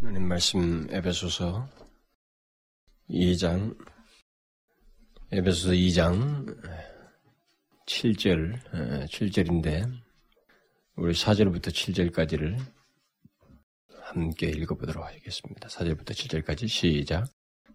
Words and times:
하나님 0.00 0.28
말씀 0.28 0.86
에베소서 0.92 1.68
2장 3.10 3.76
에베소서 5.32 5.72
2장 5.72 6.56
7절 7.84 8.62
7절인데 9.08 9.90
우리 10.94 11.12
4절부터 11.12 11.70
7절까지를 11.70 12.56
함께 14.02 14.46
읽어보도록 14.46 15.04
하겠습니다. 15.04 15.66
4절부터 15.66 16.10
7절까지 16.10 16.68
시작. 16.68 17.26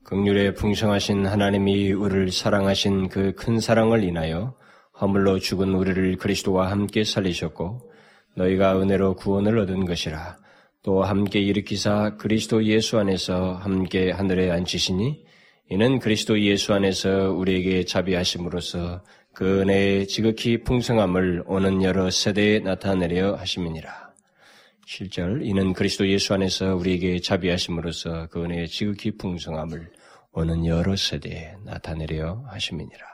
극률에 0.05 0.53
풍성하신 0.53 1.25
하나님이 1.25 1.91
우리를 1.91 2.31
사랑하신 2.31 3.09
그 3.09 3.35
큰 3.35 3.59
사랑을 3.59 4.01
인하여 4.05 4.57
허물로 5.01 5.39
죽은 5.39 5.75
우리를 5.75 6.15
그리스도와 6.15 6.71
함께 6.71 7.03
살리셨고 7.03 7.91
너희가 8.37 8.81
은혜로 8.81 9.17
구원을 9.17 9.59
얻은 9.59 9.83
것이라. 9.83 10.41
또 10.83 11.01
함께 11.01 11.39
일으키사 11.39 12.17
그리스도 12.17 12.63
예수 12.65 12.99
안에서 12.99 13.53
함께 13.53 14.11
하늘에 14.11 14.51
앉히시니 14.51 15.25
이는 15.71 15.99
그리스도 15.99 16.39
예수 16.41 16.73
안에서 16.73 17.31
우리에게 17.31 17.85
자비하심으로써 17.85 19.01
그 19.33 19.61
은혜의 19.61 20.07
지극히 20.07 20.61
풍성함을 20.61 21.43
오는 21.47 21.81
여러 21.81 22.11
세대에 22.11 22.59
나타내려 22.59 23.35
하심이니라. 23.35 24.13
7절 24.85 25.45
이는 25.45 25.71
그리스도 25.71 26.07
예수 26.09 26.33
안에서 26.33 26.75
우리에게 26.75 27.19
자비하심으로써 27.21 28.27
그 28.27 28.43
은혜의 28.43 28.67
지극히 28.67 29.11
풍성함을 29.17 29.89
오는 30.33 30.65
여러 30.65 30.95
세대에 30.97 31.55
나타내려 31.63 32.43
하심이니라. 32.47 33.12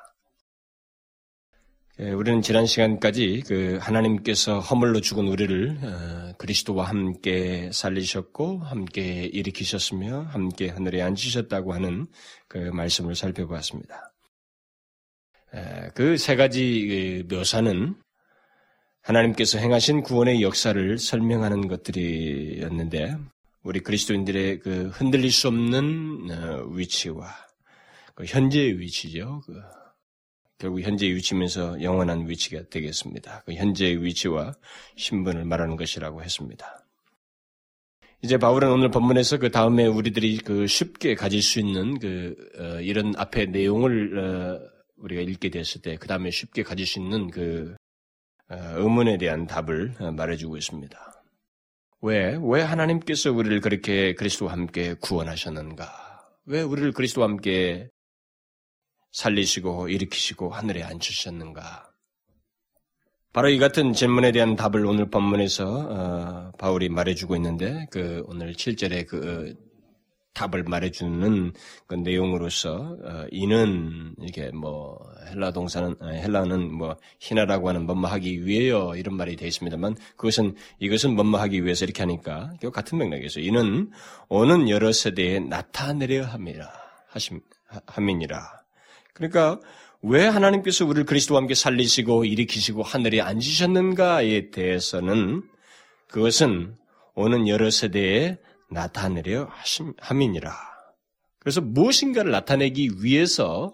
예, 2.01 2.11
우리는 2.11 2.41
지난 2.41 2.65
시간까지 2.65 3.43
그 3.45 3.77
하나님께서 3.81 4.61
허물로 4.61 5.01
죽은 5.01 5.27
우리를 5.27 5.79
어, 5.83 6.33
그리스도와 6.37 6.85
함께 6.85 7.69
살리셨고 7.73 8.59
함께 8.59 9.25
일으키셨으며 9.25 10.21
함께 10.29 10.69
하늘에 10.69 11.01
앉으셨다고 11.01 11.73
하는 11.73 12.07
그 12.47 12.57
말씀을 12.57 13.15
살펴보았습니다. 13.15 14.13
그 15.93 16.15
세 16.17 16.35
가지 16.35 17.25
그 17.27 17.35
묘사는 17.35 17.95
하나님께서 19.01 19.57
행하신 19.57 20.03
구원의 20.03 20.41
역사를 20.41 20.97
설명하는 20.97 21.67
것들이었는데 21.67 23.17
우리 23.63 23.79
그리스도인들의 23.81 24.59
그 24.59 24.87
흔들릴 24.89 25.31
수 25.31 25.49
없는 25.49 26.29
어, 26.31 26.65
위치와 26.71 27.27
그 28.15 28.23
현재의 28.25 28.79
위치죠. 28.79 29.41
그 29.45 29.59
결국 30.59 30.81
현재의 30.81 31.15
위치면서 31.15 31.81
영원한 31.81 32.29
위치가 32.29 32.61
되겠습니다. 32.69 33.43
그 33.45 33.53
현재의 33.53 34.03
위치와 34.03 34.53
신분을 34.97 35.45
말하는 35.45 35.77
것이라고 35.77 36.21
했습니다. 36.21 36.85
이제 38.21 38.37
바울은 38.37 38.69
오늘 38.69 38.91
본문에서 38.91 39.37
그 39.37 39.49
다음에 39.49 39.87
우리들이 39.87 40.39
그 40.39 40.67
쉽게 40.67 41.15
가질 41.15 41.41
수 41.41 41.59
있는 41.61 41.97
그 41.97 42.35
어, 42.59 42.81
이런 42.81 43.13
앞에 43.15 43.45
내용을 43.45 44.19
어, 44.19 44.59
우리가 44.97 45.21
읽게 45.21 45.49
됐을 45.49 45.81
때 45.81 45.95
그 45.95 46.07
다음에 46.09 46.29
쉽게 46.29 46.63
가질 46.63 46.85
수 46.85 46.99
있는 46.99 47.31
그 47.31 47.75
어, 48.49 48.55
의문에 48.75 49.17
대한 49.17 49.47
답을 49.47 49.95
어, 49.99 50.11
말해주고 50.11 50.57
있습니다. 50.57 51.23
왜, 52.01 52.37
왜 52.41 52.61
하나님께서 52.61 53.31
우리를 53.31 53.61
그렇게 53.61 54.13
그리스도와 54.15 54.51
함께 54.51 54.95
구원하셨는가? 54.95 55.87
왜 56.45 56.61
우리를 56.61 56.91
그리스도와 56.91 57.27
함께 57.29 57.89
살리시고 59.11 59.89
일으키시고 59.89 60.49
하늘에 60.49 60.83
앉히셨는가? 60.83 61.89
바로 63.31 63.49
이 63.49 63.59
같은 63.59 63.93
질문에 63.93 64.31
대한 64.31 64.55
답을 64.55 64.85
오늘 64.85 65.09
본문에서 65.09 65.65
어, 65.67 66.51
바울이 66.57 66.89
말해주고 66.89 67.35
있는데 67.35 67.87
그 67.91 68.23
오늘 68.25 68.53
7절에 68.53 69.05
그 69.07 69.55
어, 69.55 69.69
답을 70.33 70.63
말해주는 70.63 71.53
그 71.85 71.95
내용으로서 71.95 72.97
어, 73.03 73.25
이는 73.31 74.15
이게 74.21 74.49
뭐 74.51 74.97
헬라 75.27 75.51
동사는 75.51 75.95
아, 75.99 76.07
헬라는 76.07 76.73
뭐 76.73 76.95
희나라고 77.19 77.69
하는 77.69 77.85
뭐뭐 77.85 78.07
하기 78.07 78.45
위해요. 78.45 78.93
이런 78.95 79.15
말이 79.15 79.35
되어 79.35 79.47
있습니다만 79.47 79.95
그것은 80.15 80.55
이것은 80.79 81.15
뭐뭐 81.15 81.39
하기 81.41 81.63
위해서 81.63 81.85
이렇게 81.85 82.01
하니까 82.01 82.51
결국 82.61 82.73
같은 82.73 82.97
맥락에서 82.97 83.41
이는 83.41 83.91
오는 84.27 84.69
여러 84.69 84.91
세대에 84.91 85.39
나타내려 85.39 86.25
함이라 86.25 86.71
하심 87.09 87.41
함이니라 87.85 88.58
그러니까 89.19 89.59
왜 90.01 90.25
하나님께서 90.25 90.85
우리를 90.85 91.05
그리스도와 91.05 91.41
함께 91.41 91.53
살리시고 91.53 92.23
일으키시고 92.23 92.83
하늘에 92.83 93.19
앉으셨는가에 93.19 94.49
대해서는 94.49 95.43
그것은 96.07 96.75
오는 97.15 97.47
여러 97.49 97.69
세대에 97.69 98.37
나타내려 98.71 99.49
함이니라. 99.99 100.55
그래서 101.39 101.59
무엇인가를 101.59 102.31
나타내기 102.31 103.03
위해서 103.03 103.73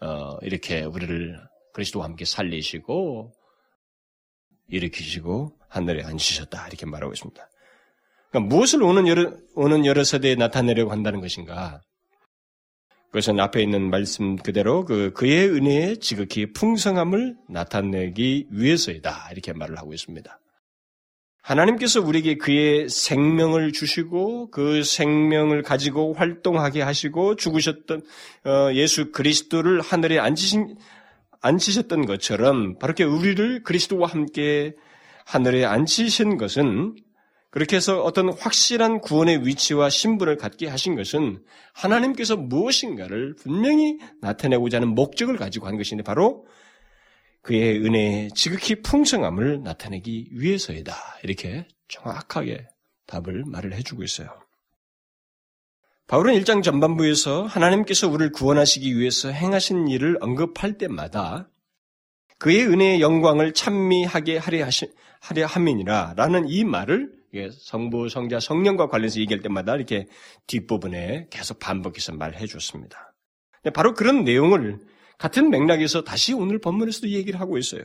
어, 0.00 0.38
이렇게 0.42 0.82
우리를 0.82 1.38
그리스도와 1.74 2.06
함께 2.06 2.24
살리시고 2.24 3.32
일으키시고 4.68 5.58
하늘에 5.68 6.02
앉으셨다 6.02 6.66
이렇게 6.68 6.86
말하고 6.86 7.12
있습니다. 7.12 7.48
그러니까 8.30 8.54
무엇을 8.54 8.82
오는 8.82 9.06
여러 9.06 9.32
오는 9.54 9.84
여러 9.84 10.02
세대에 10.02 10.34
나타내려고 10.34 10.92
한다는 10.92 11.20
것인가? 11.20 11.82
그것은 13.08 13.40
앞에 13.40 13.62
있는 13.62 13.90
말씀 13.90 14.36
그대로 14.36 14.84
그 14.84 15.12
그의 15.14 15.48
은혜의 15.48 15.98
지극히 15.98 16.52
풍성함을 16.52 17.36
나타내기 17.48 18.48
위해서이다 18.50 19.30
이렇게 19.32 19.52
말을 19.52 19.78
하고 19.78 19.94
있습니다. 19.94 20.38
하나님께서 21.40 22.02
우리에게 22.02 22.36
그의 22.36 22.90
생명을 22.90 23.72
주시고 23.72 24.50
그 24.50 24.82
생명을 24.84 25.62
가지고 25.62 26.12
활동하게 26.12 26.82
하시고 26.82 27.36
죽으셨던 27.36 28.02
어, 28.44 28.70
예수 28.74 29.12
그리스도를 29.12 29.80
하늘에 29.80 30.18
앉으신 30.18 30.76
앉히셨던 31.40 32.04
것처럼 32.04 32.78
바로 32.78 32.90
이렇게 32.90 33.04
우리를 33.04 33.62
그리스도와 33.62 34.08
함께 34.08 34.74
하늘에 35.24 35.64
앉히신 35.64 36.36
것은 36.36 36.96
그렇게 37.50 37.76
해서 37.76 38.02
어떤 38.02 38.32
확실한 38.32 39.00
구원의 39.00 39.46
위치와 39.46 39.88
신분을 39.88 40.36
갖게 40.36 40.68
하신 40.68 40.96
것은 40.96 41.42
하나님께서 41.72 42.36
무엇인가를 42.36 43.36
분명히 43.36 43.98
나타내고자 44.20 44.78
하는 44.78 44.88
목적을 44.88 45.36
가지고 45.36 45.66
한 45.66 45.78
것인데 45.78 46.02
바로 46.02 46.46
그의 47.42 47.82
은혜의 47.82 48.30
지극히 48.34 48.82
풍성함을 48.82 49.62
나타내기 49.62 50.28
위해서이다. 50.32 50.94
이렇게 51.22 51.66
정확하게 51.88 52.68
답을 53.06 53.44
말을 53.46 53.72
해주고 53.72 54.02
있어요. 54.02 54.28
바울은 56.08 56.34
일장 56.34 56.62
전반부에서 56.62 57.44
하나님께서 57.44 58.08
우리를 58.08 58.32
구원하시기 58.32 58.98
위해서 58.98 59.30
행하신 59.30 59.88
일을 59.88 60.18
언급할 60.20 60.76
때마다 60.76 61.50
그의 62.38 62.66
은혜의 62.66 63.00
영광을 63.00 63.52
찬미하게 63.52 64.38
하려 64.38 64.64
하시, 64.64 64.90
하려 65.20 65.46
함이니라 65.46 66.14
라는 66.16 66.48
이 66.48 66.64
말을 66.64 67.17
성부, 67.50 68.08
성자, 68.08 68.40
성령과 68.40 68.88
관련해서 68.88 69.20
얘기할 69.20 69.42
때마다 69.42 69.76
이렇게 69.76 70.06
뒷부분에 70.46 71.28
계속 71.30 71.58
반복해서 71.58 72.14
말해 72.14 72.46
줬습니다. 72.46 73.14
바로 73.74 73.94
그런 73.94 74.24
내용을 74.24 74.78
같은 75.18 75.50
맥락에서 75.50 76.04
다시 76.04 76.32
오늘 76.32 76.58
본문에서도 76.60 77.08
얘기를 77.08 77.40
하고 77.40 77.58
있어요. 77.58 77.82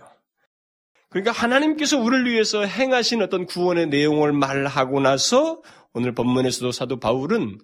그러니까 1.10 1.32
하나님께서 1.32 2.00
우리를 2.00 2.32
위해서 2.32 2.66
행하신 2.66 3.22
어떤 3.22 3.46
구원의 3.46 3.88
내용을 3.88 4.34
말하고 4.34 5.00
나서 5.00 5.62
오늘 5.94 6.14
본문에서도 6.14 6.72
사도 6.72 7.00
바울은 7.00 7.60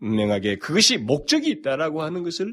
분명하게 0.00 0.56
그것이 0.56 0.98
목적이 0.98 1.50
있다라고 1.50 2.02
하는 2.02 2.24
것을 2.24 2.52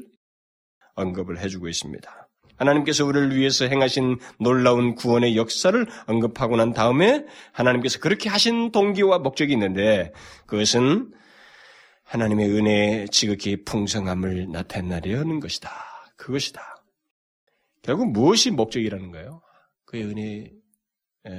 언급을 0.94 1.40
해주고 1.40 1.68
있습니다. 1.68 2.27
하나님께서 2.58 3.04
우리를 3.04 3.36
위해서 3.36 3.64
행하신 3.66 4.18
놀라운 4.38 4.94
구원의 4.94 5.36
역사를 5.36 5.86
언급하고 6.06 6.56
난 6.56 6.72
다음에 6.72 7.24
하나님께서 7.52 8.00
그렇게 8.00 8.28
하신 8.28 8.72
동기와 8.72 9.18
목적이 9.18 9.54
있는데 9.54 10.12
그것은 10.46 11.12
하나님의 12.04 12.50
은혜의 12.50 13.08
지극히 13.10 13.64
풍성함을 13.64 14.50
나타내려는 14.50 15.40
것이다. 15.40 15.70
그것이다. 16.16 16.60
결국 17.82 18.10
무엇이 18.12 18.50
목적이라는 18.50 19.12
거예요? 19.12 19.42
그의 19.84 20.04
은혜의 20.04 20.52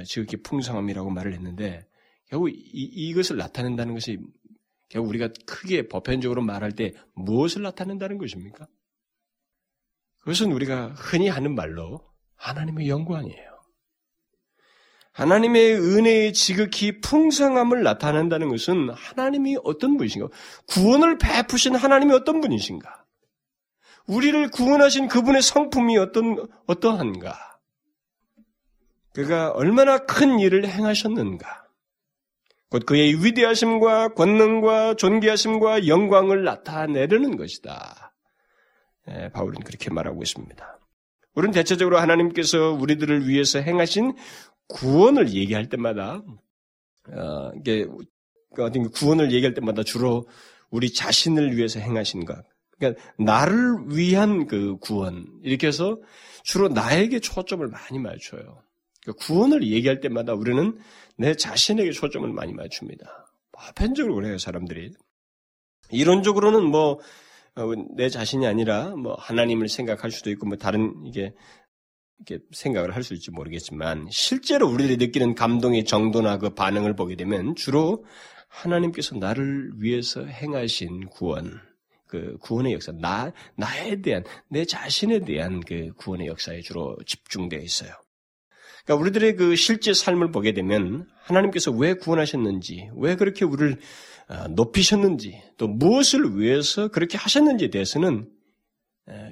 지극히 0.06 0.42
풍성함이라고 0.42 1.10
말을 1.10 1.32
했는데 1.34 1.86
결국 2.28 2.50
이, 2.50 2.54
이것을 2.54 3.36
나타낸다는 3.36 3.94
것이 3.94 4.18
결국 4.88 5.08
우리가 5.10 5.28
크게 5.46 5.88
보편적으로 5.88 6.42
말할 6.42 6.72
때 6.72 6.92
무엇을 7.14 7.62
나타낸다는 7.62 8.18
것입니까? 8.18 8.66
그것은 10.20 10.52
우리가 10.52 10.94
흔히 10.96 11.28
하는 11.28 11.54
말로 11.54 12.00
하나님의 12.36 12.88
영광이에요. 12.88 13.50
하나님의 15.12 15.74
은혜의 15.74 16.32
지극히 16.32 17.00
풍성함을 17.00 17.82
나타낸다는 17.82 18.48
것은 18.48 18.90
하나님이 18.90 19.58
어떤 19.64 19.96
분이신가? 19.96 20.28
구원을 20.66 21.18
베푸신 21.18 21.74
하나님이 21.74 22.14
어떤 22.14 22.40
분이신가? 22.40 23.04
우리를 24.06 24.50
구원하신 24.50 25.08
그분의 25.08 25.42
성품이 25.42 25.98
어떤, 25.98 26.48
어떠한가? 26.66 27.58
그가 29.12 29.50
얼마나 29.50 29.98
큰 29.98 30.38
일을 30.38 30.66
행하셨는가? 30.66 31.66
곧 32.70 32.86
그의 32.86 33.24
위대하심과 33.24 34.14
권능과 34.14 34.94
존귀하심과 34.94 35.88
영광을 35.88 36.44
나타내려는 36.44 37.36
것이다. 37.36 38.09
예, 39.10 39.28
바울은 39.30 39.60
그렇게 39.60 39.90
말하고 39.90 40.22
있습니다. 40.22 40.78
우리는 41.34 41.52
대체적으로 41.52 41.98
하나님께서 41.98 42.72
우리들을 42.72 43.28
위해서 43.28 43.60
행하신 43.60 44.14
구원을 44.68 45.32
얘기할 45.32 45.68
때마다 45.68 46.22
어, 47.12 47.50
이게 47.56 47.86
그 48.54 48.64
어떤 48.64 48.90
구원을 48.90 49.32
얘기할 49.32 49.54
때마다 49.54 49.82
주로 49.82 50.28
우리 50.70 50.92
자신을 50.92 51.56
위해서 51.56 51.80
행하신 51.80 52.24
것, 52.24 52.44
그러니까 52.78 53.02
나를 53.18 53.76
위한 53.88 54.46
그 54.46 54.76
구원 54.78 55.26
이렇게 55.42 55.66
해서 55.66 56.00
주로 56.42 56.68
나에게 56.68 57.20
초점을 57.20 57.66
많이 57.66 57.98
맞춰요. 57.98 58.62
그러니까 59.02 59.26
구원을 59.26 59.66
얘기할 59.66 60.00
때마다 60.00 60.34
우리는 60.34 60.78
내 61.16 61.34
자신에게 61.34 61.92
초점을 61.92 62.28
많이 62.32 62.52
맞춥니다. 62.52 63.32
보편적으로 63.52 64.14
그래요, 64.14 64.38
사람들이. 64.38 64.92
이론적으로는 65.90 66.64
뭐, 66.64 66.92
어, 66.92 66.98
내 67.96 68.08
자신이 68.08 68.46
아니라 68.46 68.96
뭐 68.96 69.14
하나님을 69.14 69.68
생각할 69.68 70.10
수도 70.10 70.30
있고 70.30 70.46
뭐 70.46 70.56
다른 70.56 70.94
이게 71.04 71.34
이렇게 72.26 72.44
생각을 72.52 72.94
할 72.94 73.02
수 73.02 73.14
있을지 73.14 73.30
모르겠지만 73.30 74.08
실제로 74.10 74.68
우리들이 74.68 74.98
느끼는 74.98 75.34
감동의 75.34 75.84
정도나 75.84 76.38
그 76.38 76.50
반응을 76.50 76.94
보게 76.94 77.16
되면 77.16 77.54
주로 77.56 78.04
하나님께서 78.48 79.16
나를 79.16 79.72
위해서 79.78 80.24
행하신 80.24 81.06
구원, 81.08 81.60
그 82.06 82.36
구원의 82.40 82.74
역사, 82.74 82.92
나 82.92 83.32
나에 83.56 84.02
대한 84.02 84.24
내 84.48 84.64
자신에 84.64 85.20
대한 85.20 85.60
그 85.60 85.92
구원의 85.96 86.26
역사에 86.26 86.60
주로 86.60 86.96
집중되어 87.06 87.60
있어요. 87.60 87.92
그러니까 88.84 89.02
우리들의 89.02 89.36
그 89.36 89.56
실제 89.56 89.94
삶을 89.94 90.32
보게 90.32 90.52
되면 90.52 91.08
하나님께서 91.22 91.70
왜 91.70 91.94
구원하셨는지, 91.94 92.90
왜 92.96 93.14
그렇게 93.14 93.44
우리를 93.44 93.72
어, 93.72 94.19
높이셨는지, 94.50 95.42
또 95.56 95.66
무엇을 95.66 96.38
위해서 96.38 96.88
그렇게 96.88 97.18
하셨는지에 97.18 97.70
대해서는 97.70 98.30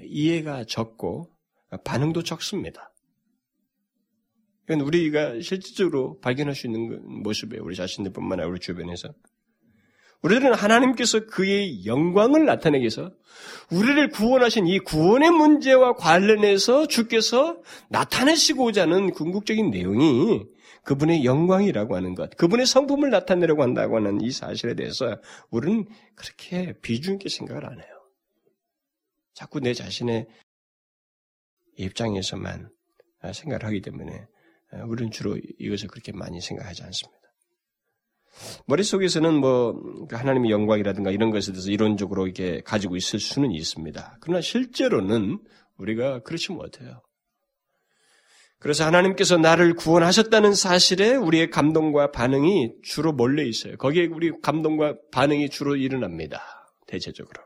이해가 0.04 0.64
적고 0.64 1.30
반응도 1.84 2.22
적습니다. 2.22 2.92
그건 4.66 4.80
우리가 4.82 5.40
실질적으로 5.40 6.18
발견할 6.20 6.54
수 6.54 6.66
있는 6.66 7.00
모습이에요. 7.22 7.62
우리 7.64 7.74
자신들뿐만 7.74 8.40
아니라 8.40 8.50
우리 8.50 8.60
주변에서. 8.60 9.14
우리들은 10.22 10.54
하나님께서 10.54 11.26
그의 11.26 11.86
영광을 11.86 12.44
나타내기 12.44 12.82
위해서 12.82 13.12
우리를 13.70 14.10
구원하신 14.10 14.66
이 14.66 14.80
구원의 14.80 15.30
문제와 15.30 15.94
관련해서 15.94 16.88
주께서 16.88 17.62
나타내시고자 17.88 18.82
하는 18.82 19.12
궁극적인 19.12 19.70
내용이 19.70 20.44
그분의 20.88 21.26
영광이라고 21.26 21.96
하는 21.96 22.14
것, 22.14 22.34
그분의 22.38 22.64
성품을 22.64 23.10
나타내려고 23.10 23.62
한다고 23.62 23.96
하는 23.96 24.22
이 24.22 24.30
사실에 24.30 24.74
대해서 24.74 25.20
우리는 25.50 25.86
그렇게 26.14 26.72
비중 26.80 27.16
있게 27.16 27.28
생각을 27.28 27.66
안 27.66 27.78
해요. 27.78 28.10
자꾸 29.34 29.60
내 29.60 29.74
자신의 29.74 30.26
입장에서만 31.76 32.70
생각을 33.34 33.64
하기 33.64 33.82
때문에 33.82 34.28
우리는 34.86 35.10
주로 35.10 35.38
이것을 35.58 35.88
그렇게 35.88 36.12
많이 36.12 36.40
생각하지 36.40 36.82
않습니다. 36.84 37.20
머릿속에서는 38.64 39.40
뭐그 39.40 40.16
하나님의 40.16 40.50
영광이라든가 40.50 41.10
이런 41.10 41.30
것에 41.30 41.52
대해서 41.52 41.70
이론적으로 41.70 42.24
이렇게 42.24 42.62
가지고 42.62 42.96
있을 42.96 43.18
수는 43.18 43.52
있습니다. 43.52 44.16
그러나 44.22 44.40
실제로는 44.40 45.38
우리가 45.76 46.22
그렇지 46.22 46.52
못해요. 46.52 47.02
그래서 48.60 48.84
하나님께서 48.84 49.36
나를 49.36 49.74
구원하셨다는 49.74 50.54
사실에 50.54 51.14
우리의 51.14 51.50
감동과 51.50 52.10
반응이 52.10 52.72
주로 52.82 53.12
몰려 53.12 53.44
있어요. 53.44 53.76
거기에 53.76 54.06
우리 54.06 54.32
감동과 54.42 54.96
반응이 55.12 55.48
주로 55.50 55.76
일어납니다. 55.76 56.42
대체적으로. 56.86 57.42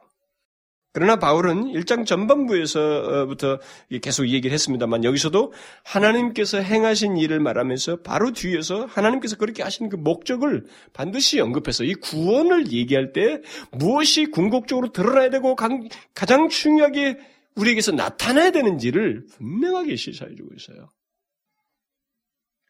그러나 0.94 1.17
바울은 1.17 1.73
1장 1.73 2.05
전반부에서부터 2.05 3.61
계속 4.03 4.29
얘기를 4.29 4.53
했습니다만 4.53 5.05
여기서도 5.05 5.55
하나님께서 5.85 6.59
행하신 6.59 7.17
일을 7.17 7.41
말하면서 7.41 8.03
바로 8.03 8.32
뒤에서 8.32 8.85
하나님께서 8.85 9.37
그렇게 9.37 9.62
하신 9.62 9.88
그 9.88 9.97
목적을 9.97 10.67
반드시 10.93 11.41
언급해서 11.41 11.85
이 11.85 11.94
구원을 11.94 12.73
얘기할 12.73 13.12
때 13.12 13.41
무엇이 13.70 14.26
궁극적으로 14.26 14.93
드러나야 14.93 15.31
되고 15.31 15.56
가장 15.56 16.49
중요하게 16.50 17.19
우리에게서 17.56 17.93
나타나야 17.93 18.50
되는지를 18.50 19.26
분명하게 19.38 19.97
시사해주고 19.97 20.50
있어요. 20.56 20.91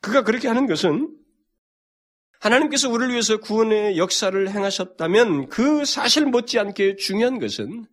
그가 0.02 0.22
그렇게 0.22 0.48
하는 0.48 0.66
것은 0.66 1.16
하나님께서 2.40 2.90
우리를 2.90 3.12
위해서 3.12 3.38
구원의 3.38 3.96
역사를 3.96 4.50
행하셨다면 4.50 5.48
그 5.48 5.84
사실 5.84 6.26
못지않게 6.26 6.96
중요한 6.96 7.38
것은 7.38 7.86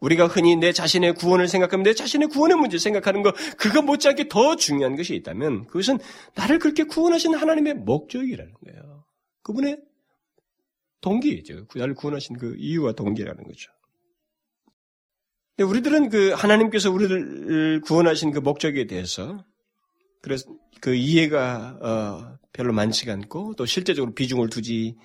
우리가 0.00 0.26
흔히 0.26 0.56
내 0.56 0.72
자신의 0.72 1.14
구원을 1.14 1.48
생각하면 1.48 1.82
내 1.84 1.94
자신의 1.94 2.28
구원의 2.28 2.58
문제 2.58 2.76
생각하는 2.76 3.22
것, 3.22 3.34
그거 3.56 3.80
못지않게 3.80 4.28
더 4.28 4.56
중요한 4.56 4.96
것이 4.96 5.14
있다면 5.14 5.66
그것은 5.66 5.98
나를 6.34 6.58
그렇게 6.58 6.84
구원하신 6.84 7.34
하나님의 7.34 7.74
목적이라는 7.74 8.52
거예요. 8.52 9.06
그분의 9.42 9.80
동기죠. 11.00 11.66
나를 11.74 11.94
구원하신 11.94 12.36
그 12.36 12.54
이유와 12.58 12.92
동기라는 12.92 13.42
거죠. 13.44 13.70
우리들은 15.58 16.10
그 16.10 16.32
하나님께서 16.32 16.90
우리를 16.90 17.80
구원하신 17.82 18.32
그 18.32 18.40
목적에 18.40 18.86
대해서 18.86 19.44
그래서 20.20 20.46
그 20.84 20.94
이해가 20.94 21.78
어, 21.80 22.38
별로 22.52 22.74
많지가 22.74 23.10
않고 23.10 23.54
또 23.56 23.64
실제적으로 23.64 24.12
비중을 24.12 24.50
두지 24.50 24.98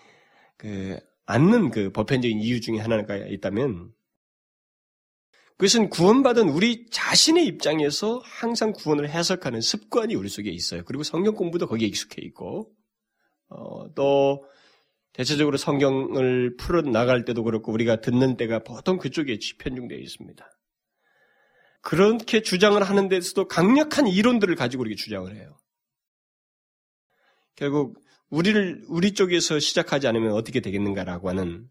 그 0.57 0.99
않는 1.25 1.71
그 1.71 1.89
보편적인 1.93 2.41
이유 2.41 2.59
중에 2.59 2.79
하나가 2.79 3.15
있다면 3.15 3.93
그것은 5.51 5.89
구원받은 5.89 6.49
우리 6.49 6.85
자신의 6.91 7.45
입장에서 7.45 8.19
항상 8.25 8.73
구원을 8.73 9.09
해석하는 9.09 9.61
습관이 9.61 10.15
우리 10.15 10.27
속에 10.27 10.49
있어요. 10.49 10.83
그리고 10.83 11.03
성경 11.03 11.33
공부도 11.33 11.65
거기에 11.65 11.87
익숙해 11.87 12.21
있고 12.23 12.73
어, 13.47 13.93
또 13.93 14.43
대체적으로 15.13 15.55
성경을 15.55 16.57
풀어 16.57 16.81
나갈 16.81 17.23
때도 17.23 17.43
그렇고 17.43 17.71
우리가 17.71 18.01
듣는 18.01 18.35
때가 18.35 18.63
보통 18.65 18.97
그쪽에 18.97 19.39
편중되어 19.59 19.97
있습니다. 19.97 20.45
그렇게 21.81 22.41
주장을 22.41 22.83
하는 22.83 23.07
데서도 23.07 23.47
강력한 23.47 24.07
이론들을 24.07 24.53
가지고 24.55 24.83
이렇게 24.83 25.01
주장을 25.01 25.33
해요. 25.33 25.55
결국 27.59 28.01
우리를 28.29 28.85
우리 28.87 29.13
쪽에서 29.13 29.59
시작하지 29.59 30.07
않으면 30.07 30.31
어떻게 30.31 30.61
되겠는가라고 30.61 31.27
하는 31.27 31.69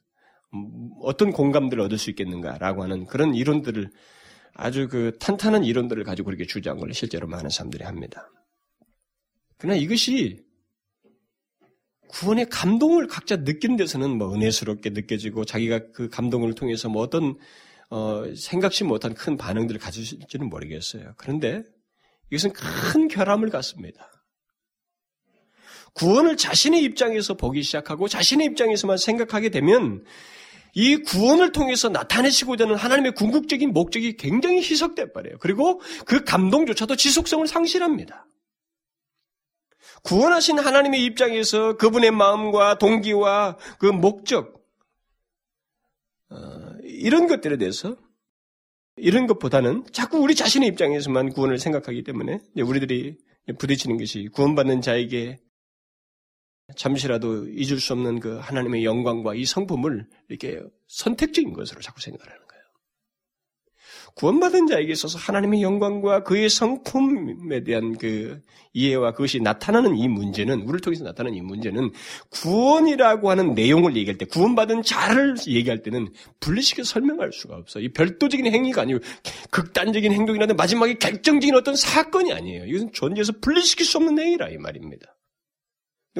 음, 0.52 0.90
어떤 1.00 1.32
공감들을 1.32 1.82
얻을 1.82 1.96
수 1.96 2.10
있겠는가라고 2.10 2.82
하는 2.82 3.06
그런 3.06 3.34
이론들을 3.34 3.90
아주 4.52 4.88
그 4.88 5.16
탄탄한 5.18 5.64
이론들을 5.64 6.04
가지고 6.04 6.26
그렇게 6.26 6.44
주장을 6.44 6.92
실제로 6.92 7.26
많은 7.26 7.48
사람들이 7.48 7.84
합니다. 7.84 8.30
그러나 9.56 9.78
이것이 9.78 10.44
구원의 12.08 12.50
감동을 12.50 13.06
각자 13.06 13.36
느끼는 13.36 13.76
데서는 13.76 14.18
뭐 14.18 14.34
은혜스럽게 14.34 14.90
느껴지고 14.90 15.46
자기가 15.46 15.92
그 15.92 16.10
감동을 16.10 16.54
통해서 16.54 16.90
뭐 16.90 17.02
어떤 17.02 17.38
어, 17.88 18.24
생각지 18.34 18.84
못한 18.84 19.14
큰 19.14 19.38
반응들을 19.38 19.80
가질지는 19.80 20.50
모르겠어요. 20.50 21.14
그런데 21.16 21.62
이것은 22.30 22.52
큰 22.52 23.08
결함을 23.08 23.48
갖습니다. 23.48 24.17
구원을 25.94 26.36
자신의 26.36 26.82
입장에서 26.82 27.34
보기 27.34 27.62
시작하고 27.62 28.08
자신의 28.08 28.46
입장에서만 28.48 28.98
생각하게 28.98 29.48
되면 29.48 30.04
이 30.74 30.96
구원을 30.96 31.52
통해서 31.52 31.88
나타내시고자 31.88 32.64
하는 32.64 32.76
하나님의 32.76 33.12
궁극적인 33.14 33.72
목적이 33.72 34.16
굉장히 34.16 34.58
희석돼 34.58 35.12
버려요. 35.12 35.36
그리고 35.40 35.80
그 36.06 36.24
감동조차도 36.24 36.96
지속성을 36.96 37.46
상실합니다. 37.46 38.26
구원하신 40.02 40.58
하나님의 40.58 41.04
입장에서 41.04 41.76
그분의 41.76 42.12
마음과 42.12 42.78
동기와 42.78 43.56
그 43.78 43.86
목적, 43.86 44.62
어, 46.30 46.36
이런 46.84 47.26
것들에 47.26 47.56
대해서 47.56 47.96
이런 48.96 49.26
것보다는 49.26 49.84
자꾸 49.92 50.18
우리 50.18 50.34
자신의 50.34 50.68
입장에서만 50.68 51.30
구원을 51.30 51.58
생각하기 51.58 52.02
때문에 52.02 52.40
우리들이 52.56 53.16
부딪히는 53.58 53.96
것이 53.98 54.28
구원받는 54.32 54.82
자에게 54.82 55.38
잠시라도 56.76 57.48
잊을 57.48 57.80
수 57.80 57.92
없는 57.94 58.20
그 58.20 58.38
하나님의 58.38 58.84
영광과 58.84 59.34
이 59.34 59.44
성품을 59.44 60.06
이렇게 60.28 60.60
선택적인 60.86 61.52
것으로 61.52 61.80
자꾸 61.80 62.00
생각하는 62.00 62.36
거예요. 62.36 62.48
구원받은 64.14 64.66
자에게 64.66 64.92
있어서 64.92 65.16
하나님의 65.18 65.62
영광과 65.62 66.24
그의 66.24 66.48
성품에 66.48 67.62
대한 67.62 67.96
그 67.96 68.40
이해와 68.72 69.12
그것이 69.12 69.40
나타나는 69.40 69.96
이 69.96 70.08
문제는, 70.08 70.62
우리를 70.62 70.80
통해서 70.80 71.04
나타나는 71.04 71.38
이 71.38 71.40
문제는 71.40 71.92
구원이라고 72.30 73.30
하는 73.30 73.54
내용을 73.54 73.96
얘기할 73.96 74.18
때, 74.18 74.24
구원받은 74.26 74.82
자를 74.82 75.36
얘기할 75.46 75.82
때는 75.82 76.12
분리시켜 76.40 76.82
설명할 76.84 77.32
수가 77.32 77.56
없어. 77.56 77.80
이 77.80 77.88
별도적인 77.92 78.52
행위가 78.52 78.82
아니고 78.82 79.00
극단적인 79.50 80.12
행동이라든 80.12 80.56
마지막에 80.56 80.94
결정적인 80.94 81.54
어떤 81.54 81.76
사건이 81.76 82.32
아니에요. 82.32 82.66
이것은 82.66 82.92
존재에서 82.92 83.32
분리시킬 83.40 83.86
수 83.86 83.98
없는 83.98 84.18
행위라 84.18 84.48
이 84.48 84.58
말입니다. 84.58 85.17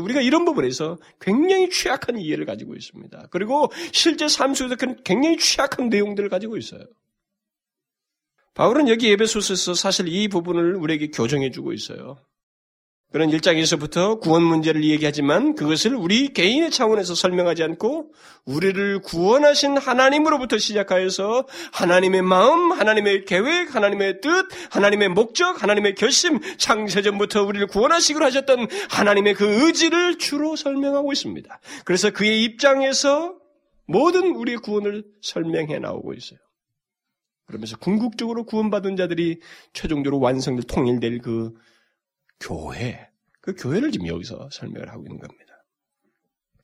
우리가 0.00 0.20
이런 0.20 0.44
부분에서 0.44 0.98
굉장히 1.20 1.70
취약한 1.70 2.18
이해를 2.18 2.46
가지고 2.46 2.74
있습니다. 2.74 3.28
그리고 3.30 3.70
실제 3.92 4.28
삶 4.28 4.54
속에서 4.54 4.76
굉장히 5.04 5.36
취약한 5.38 5.88
내용들을 5.88 6.28
가지고 6.28 6.56
있어요. 6.56 6.84
바울은 8.54 8.88
여기 8.88 9.10
에베소서에서 9.10 9.74
사실 9.74 10.08
이 10.08 10.26
부분을 10.28 10.74
우리에게 10.74 11.08
교정해 11.08 11.50
주고 11.50 11.72
있어요. 11.72 12.18
그런 13.10 13.30
일장에서부터 13.30 14.16
구원 14.16 14.42
문제를 14.42 14.84
얘기하지만 14.84 15.54
그것을 15.54 15.94
우리 15.94 16.28
개인의 16.34 16.70
차원에서 16.70 17.14
설명하지 17.14 17.62
않고 17.62 18.12
우리를 18.44 19.00
구원하신 19.00 19.78
하나님으로부터 19.78 20.58
시작하여서 20.58 21.46
하나님의 21.72 22.20
마음, 22.20 22.70
하나님의 22.70 23.24
계획, 23.24 23.74
하나님의 23.74 24.20
뜻, 24.20 24.48
하나님의 24.70 25.08
목적, 25.08 25.62
하나님의 25.62 25.94
결심, 25.94 26.38
창세전부터 26.58 27.44
우리를 27.44 27.66
구원하시기로 27.68 28.24
하셨던 28.26 28.68
하나님의 28.90 29.34
그 29.34 29.66
의지를 29.66 30.18
주로 30.18 30.54
설명하고 30.54 31.10
있습니다. 31.10 31.60
그래서 31.86 32.10
그의 32.10 32.44
입장에서 32.44 33.36
모든 33.86 34.36
우리의 34.36 34.58
구원을 34.58 35.04
설명해 35.22 35.78
나오고 35.78 36.12
있어요. 36.12 36.38
그러면서 37.46 37.78
궁극적으로 37.78 38.44
구원받은 38.44 38.96
자들이 38.96 39.40
최종적으로 39.72 40.20
완성될 40.20 40.64
통일될 40.64 41.20
그 41.20 41.54
교회, 42.40 43.08
그 43.40 43.54
교회를 43.54 43.92
지금 43.92 44.06
여기서 44.06 44.48
설명을 44.52 44.90
하고 44.90 45.02
있는 45.02 45.18
겁니다. 45.18 45.64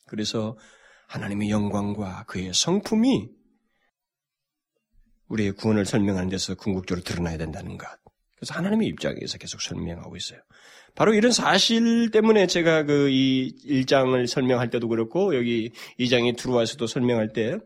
그래서 0.06 0.56
하나님의 1.08 1.50
영광과 1.50 2.24
그의 2.26 2.52
성품이 2.52 3.30
우리의 5.28 5.52
구원을 5.52 5.84
설명하는 5.86 6.28
데서 6.28 6.54
궁극적으로 6.54 7.02
드러나야 7.02 7.38
된다는 7.38 7.78
것. 7.78 7.86
그래서 8.36 8.54
하나님의 8.54 8.88
입장에서 8.88 9.38
계속 9.38 9.62
설명하고 9.62 10.16
있어요. 10.16 10.40
바로 10.94 11.14
이런 11.14 11.32
사실 11.32 12.10
때문에 12.10 12.46
제가 12.46 12.84
그 12.84 13.08
이 13.10 13.54
1장을 13.64 14.26
설명할 14.26 14.70
때도 14.70 14.88
그렇고 14.88 15.34
여기 15.34 15.72
2장에 15.98 16.36
들어와서도 16.36 16.86
설명할 16.86 17.32
때 17.32 17.58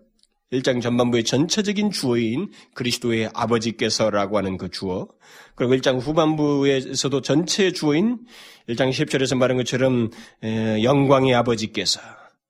1장 0.52 0.80
전반부의 0.80 1.24
전체적인 1.24 1.90
주어인 1.90 2.50
그리스도의 2.74 3.30
아버지께서라고 3.34 4.38
하는 4.38 4.56
그 4.56 4.70
주어, 4.70 5.08
그리고 5.54 5.74
1장 5.74 6.00
후반부에서도 6.00 7.20
전체 7.20 7.72
주어인 7.72 8.18
1장 8.68 8.90
10절에서 8.90 9.36
말한 9.36 9.56
것처럼 9.58 10.10
영광의 10.82 11.34
아버지께서, 11.34 12.00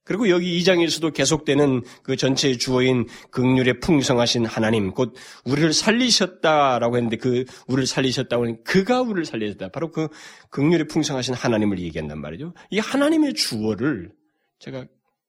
그리고 0.05 0.31
여기 0.31 0.59
2장에서도 0.63 1.13
계속되는 1.13 1.83
그 2.03 2.17
전체의 2.17 2.57
주어인 2.57 3.07
극률의 3.31 3.81
풍성하신 3.81 4.47
하나님, 4.47 4.93
곧 4.93 5.15
우리를 5.45 5.75
살리셨다라고 5.75 6.97
했는데 6.97 7.17
그 7.17 7.45
우리를 7.67 7.87
살리셨다고 7.87 8.45
하는 8.45 8.65
그가 8.65 9.03
우리를 9.03 9.27
살리셨다. 9.27 9.69
바로 9.69 9.91
그 9.91 10.09
극률의 10.49 10.87
풍성하신 10.87 11.35
하나님을 11.35 11.79
얘기한단 11.81 12.23
말이죠. 12.23 12.55
이 12.71 12.79
하나님의 12.79 13.35
주어를 13.35 14.13
제가 14.61 14.87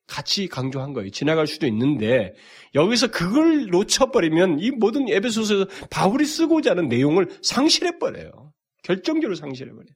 같이 0.10 0.48
강조한 0.48 0.94
거예요. 0.94 1.12
지나갈 1.12 1.48
수도 1.48 1.68
있는데 1.68 2.34
여기서 2.76 3.12
그걸 3.12 3.68
놓쳐버리면 3.68 4.60
이 4.60 4.72
모든 4.72 5.08
에베소서에서 5.08 5.68
바울이 5.90 6.26
쓰고자 6.26 6.72
하는 6.72 6.90
내용을 6.90 7.30
상실해버려요. 7.44 8.54
결정적으로 8.84 9.36
상실해버려요. 9.36 9.94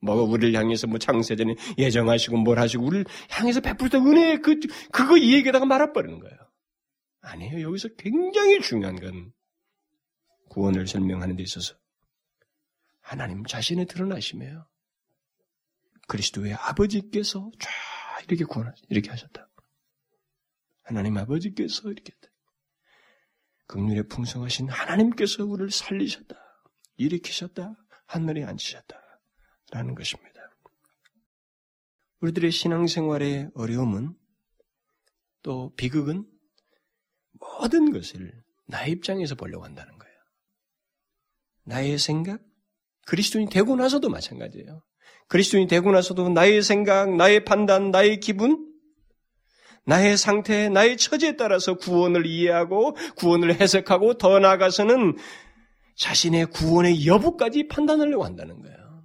뭐 0.00 0.22
우리를 0.22 0.54
향해서 0.54 0.86
뭐 0.86 0.98
창세전에 0.98 1.54
예정하시고 1.78 2.36
뭘 2.38 2.58
하시고 2.58 2.84
우리를 2.84 3.04
향해서 3.30 3.60
베풀던 3.60 4.06
은혜 4.06 4.38
그 4.38 4.58
그거 4.90 5.16
이 5.16 5.34
얘기에다가 5.34 5.64
말아버리는 5.64 6.18
거예요. 6.18 6.36
아니에요. 7.20 7.68
여기서 7.68 7.88
굉장히 7.98 8.60
중요한 8.60 8.96
건 8.96 9.32
구원을 10.50 10.86
설명하는 10.86 11.36
데 11.36 11.42
있어서 11.42 11.74
하나님 13.00 13.44
자신의 13.44 13.86
드러나시며 13.86 14.66
그리스도의 16.08 16.54
아버지께서 16.54 17.50
쫙 17.58 17.70
이렇게 18.28 18.44
구원하 18.44 18.74
이렇게 18.88 19.10
하셨다. 19.10 19.48
하나님 20.82 21.16
아버지께서 21.16 21.90
이렇게 21.90 22.12
했다. 22.12 22.28
극률에 23.66 24.02
풍성하신 24.02 24.68
하나님께서 24.68 25.44
우리를 25.44 25.70
살리셨다. 25.70 26.36
일으키셨다. 26.96 27.74
하늘에 28.06 28.44
앉히셨다. 28.44 29.00
라는 29.70 29.94
것입니다. 29.94 30.40
우리들의 32.20 32.50
신앙생활의 32.50 33.50
어려움은 33.54 34.14
또 35.42 35.74
비극은 35.74 36.28
모든 37.32 37.92
것을 37.92 38.44
나의 38.66 38.92
입장에서 38.92 39.34
보려고 39.34 39.64
한다는 39.64 39.98
거예요. 39.98 40.14
나의 41.64 41.98
생각, 41.98 42.40
그리스도인이 43.06 43.50
되고 43.50 43.74
나서도 43.74 44.08
마찬가지예요. 44.08 44.82
그리스도인이 45.32 45.66
되고 45.66 45.90
나서도 45.90 46.28
나의 46.28 46.60
생각, 46.60 47.16
나의 47.16 47.46
판단, 47.46 47.90
나의 47.90 48.20
기분, 48.20 48.70
나의 49.86 50.18
상태, 50.18 50.68
나의 50.68 50.98
처지에 50.98 51.36
따라서 51.36 51.74
구원을 51.78 52.26
이해하고 52.26 52.94
구원을 53.16 53.58
해석하고 53.58 54.18
더 54.18 54.38
나아가서는 54.40 55.16
자신의 55.96 56.50
구원의 56.50 57.06
여부까지 57.06 57.68
판단하려고 57.68 58.26
한다는 58.26 58.60
거예요. 58.60 59.04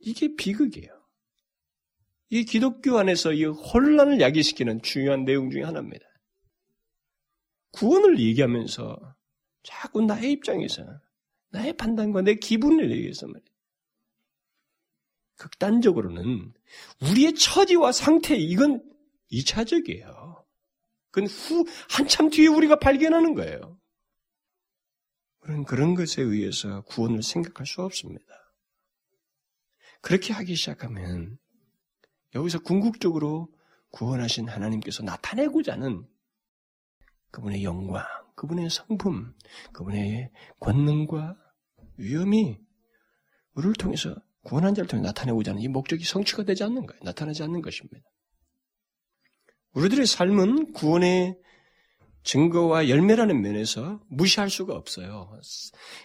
이게 0.00 0.34
비극이에요. 0.34 0.90
이 2.30 2.44
기독교 2.44 2.98
안에서 2.98 3.34
이 3.34 3.44
혼란을 3.44 4.20
야기시키는 4.20 4.82
중요한 4.82 5.24
내용 5.24 5.50
중에 5.50 5.62
하나입니다. 5.62 6.04
구원을 7.70 8.18
얘기하면서 8.18 9.14
자꾸 9.62 10.02
나의 10.02 10.32
입장에서 10.32 10.84
나의 11.50 11.74
판단과 11.74 12.22
내 12.22 12.34
기분을 12.34 12.90
얘기해서 12.90 13.28
말이에요. 13.28 13.51
극단적으로는 15.42 16.52
우리의 17.00 17.34
처지와 17.34 17.90
상태 17.90 18.36
이건 18.36 18.80
2차적이에요. 19.32 20.44
그건 21.10 21.28
후 21.28 21.64
한참 21.90 22.30
뒤에 22.30 22.46
우리가 22.46 22.78
발견하는 22.78 23.34
거예요. 23.34 23.76
우리는 25.40 25.64
그런 25.64 25.94
것에 25.96 26.22
의해서 26.22 26.82
구원을 26.82 27.24
생각할 27.24 27.66
수 27.66 27.82
없습니다. 27.82 28.24
그렇게 30.00 30.32
하기 30.32 30.54
시작하면 30.54 31.38
여기서 32.36 32.60
궁극적으로 32.60 33.48
구원하신 33.90 34.48
하나님께서 34.48 35.02
나타내고자 35.02 35.72
하는 35.72 36.06
그분의 37.32 37.64
영광, 37.64 38.04
그분의 38.36 38.70
성품, 38.70 39.34
그분의 39.72 40.30
권능과 40.60 41.36
위엄이 41.96 42.58
우리를 43.54 43.74
통해서 43.74 44.14
구원한 44.42 44.74
자를 44.74 44.88
통해 44.88 45.02
나타내고자 45.02 45.52
하는 45.52 45.62
이 45.62 45.68
목적이 45.68 46.04
성취가 46.04 46.44
되지 46.44 46.64
않는 46.64 46.86
거예요. 46.86 47.00
나타나지 47.04 47.42
않는 47.44 47.62
것입니다. 47.62 48.00
우리들의 49.74 50.06
삶은 50.06 50.72
구원의 50.72 51.38
증거와 52.24 52.88
열매라는 52.88 53.40
면에서 53.40 54.00
무시할 54.08 54.48
수가 54.48 54.74
없어요. 54.74 55.32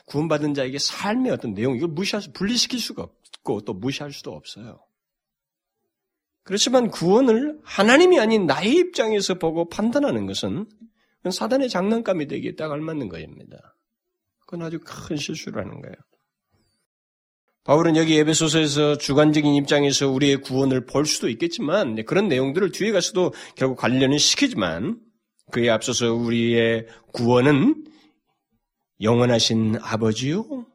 구원받은 0.06 0.54
자에게 0.54 0.80
삶의 0.80 1.32
어떤 1.32 1.54
내용, 1.54 1.76
이걸 1.76 1.90
무시할 1.90 2.22
수, 2.22 2.32
분리시킬 2.32 2.80
수가 2.80 3.04
없고 3.04 3.62
또 3.62 3.74
무시할 3.74 4.12
수도 4.12 4.34
없어요. 4.34 4.84
그렇지만 6.44 6.90
구원을 6.90 7.60
하나님이 7.64 8.20
아닌 8.20 8.46
나의 8.46 8.74
입장에서 8.74 9.36
보고 9.36 9.68
판단하는 9.68 10.26
것은 10.26 10.66
사단의 11.30 11.70
장난감이 11.70 12.28
되기에 12.28 12.56
딱 12.56 12.72
알맞는 12.72 13.10
거입니다. 13.10 13.76
그건 14.40 14.62
아주 14.62 14.80
큰 14.80 15.18
실수라는 15.18 15.82
거예요. 15.82 15.96
바울은 17.68 17.98
여기 17.98 18.18
에베소서에서 18.18 18.98
주관적인 18.98 19.54
입장에서 19.56 20.08
우리의 20.08 20.38
구원을 20.38 20.86
볼 20.86 21.06
수도 21.06 21.28
있겠지만 21.28 21.96
네, 21.96 22.04
그런 22.04 22.30
내용들을 22.30 22.72
뒤에 22.72 22.94
가서도 22.94 23.34
결국 23.58 23.76
관련을 23.76 24.20
시키지만 24.20 24.98
그에 25.52 25.70
앞서서 25.70 26.14
우리의 26.14 26.88
구원은 27.12 27.84
영원하신 29.02 29.80
아버지요? 29.82 30.66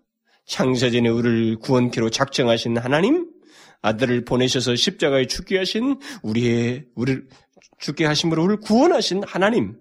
창세전에 0.45 1.09
우리를 1.09 1.61
구원케로 1.61 2.11
작정하신 2.11 2.77
하나님? 2.77 3.27
아들을 3.81 4.27
보내셔서 4.27 4.77
십자가에 4.77 5.27
죽게 5.27 5.57
하신 5.57 5.99
우리의 6.23 6.85
우리를 6.95 7.27
죽게 7.79 8.05
하심으로 8.05 8.45
우리를 8.45 8.61
구원하신 8.61 9.23
하나님? 9.27 9.79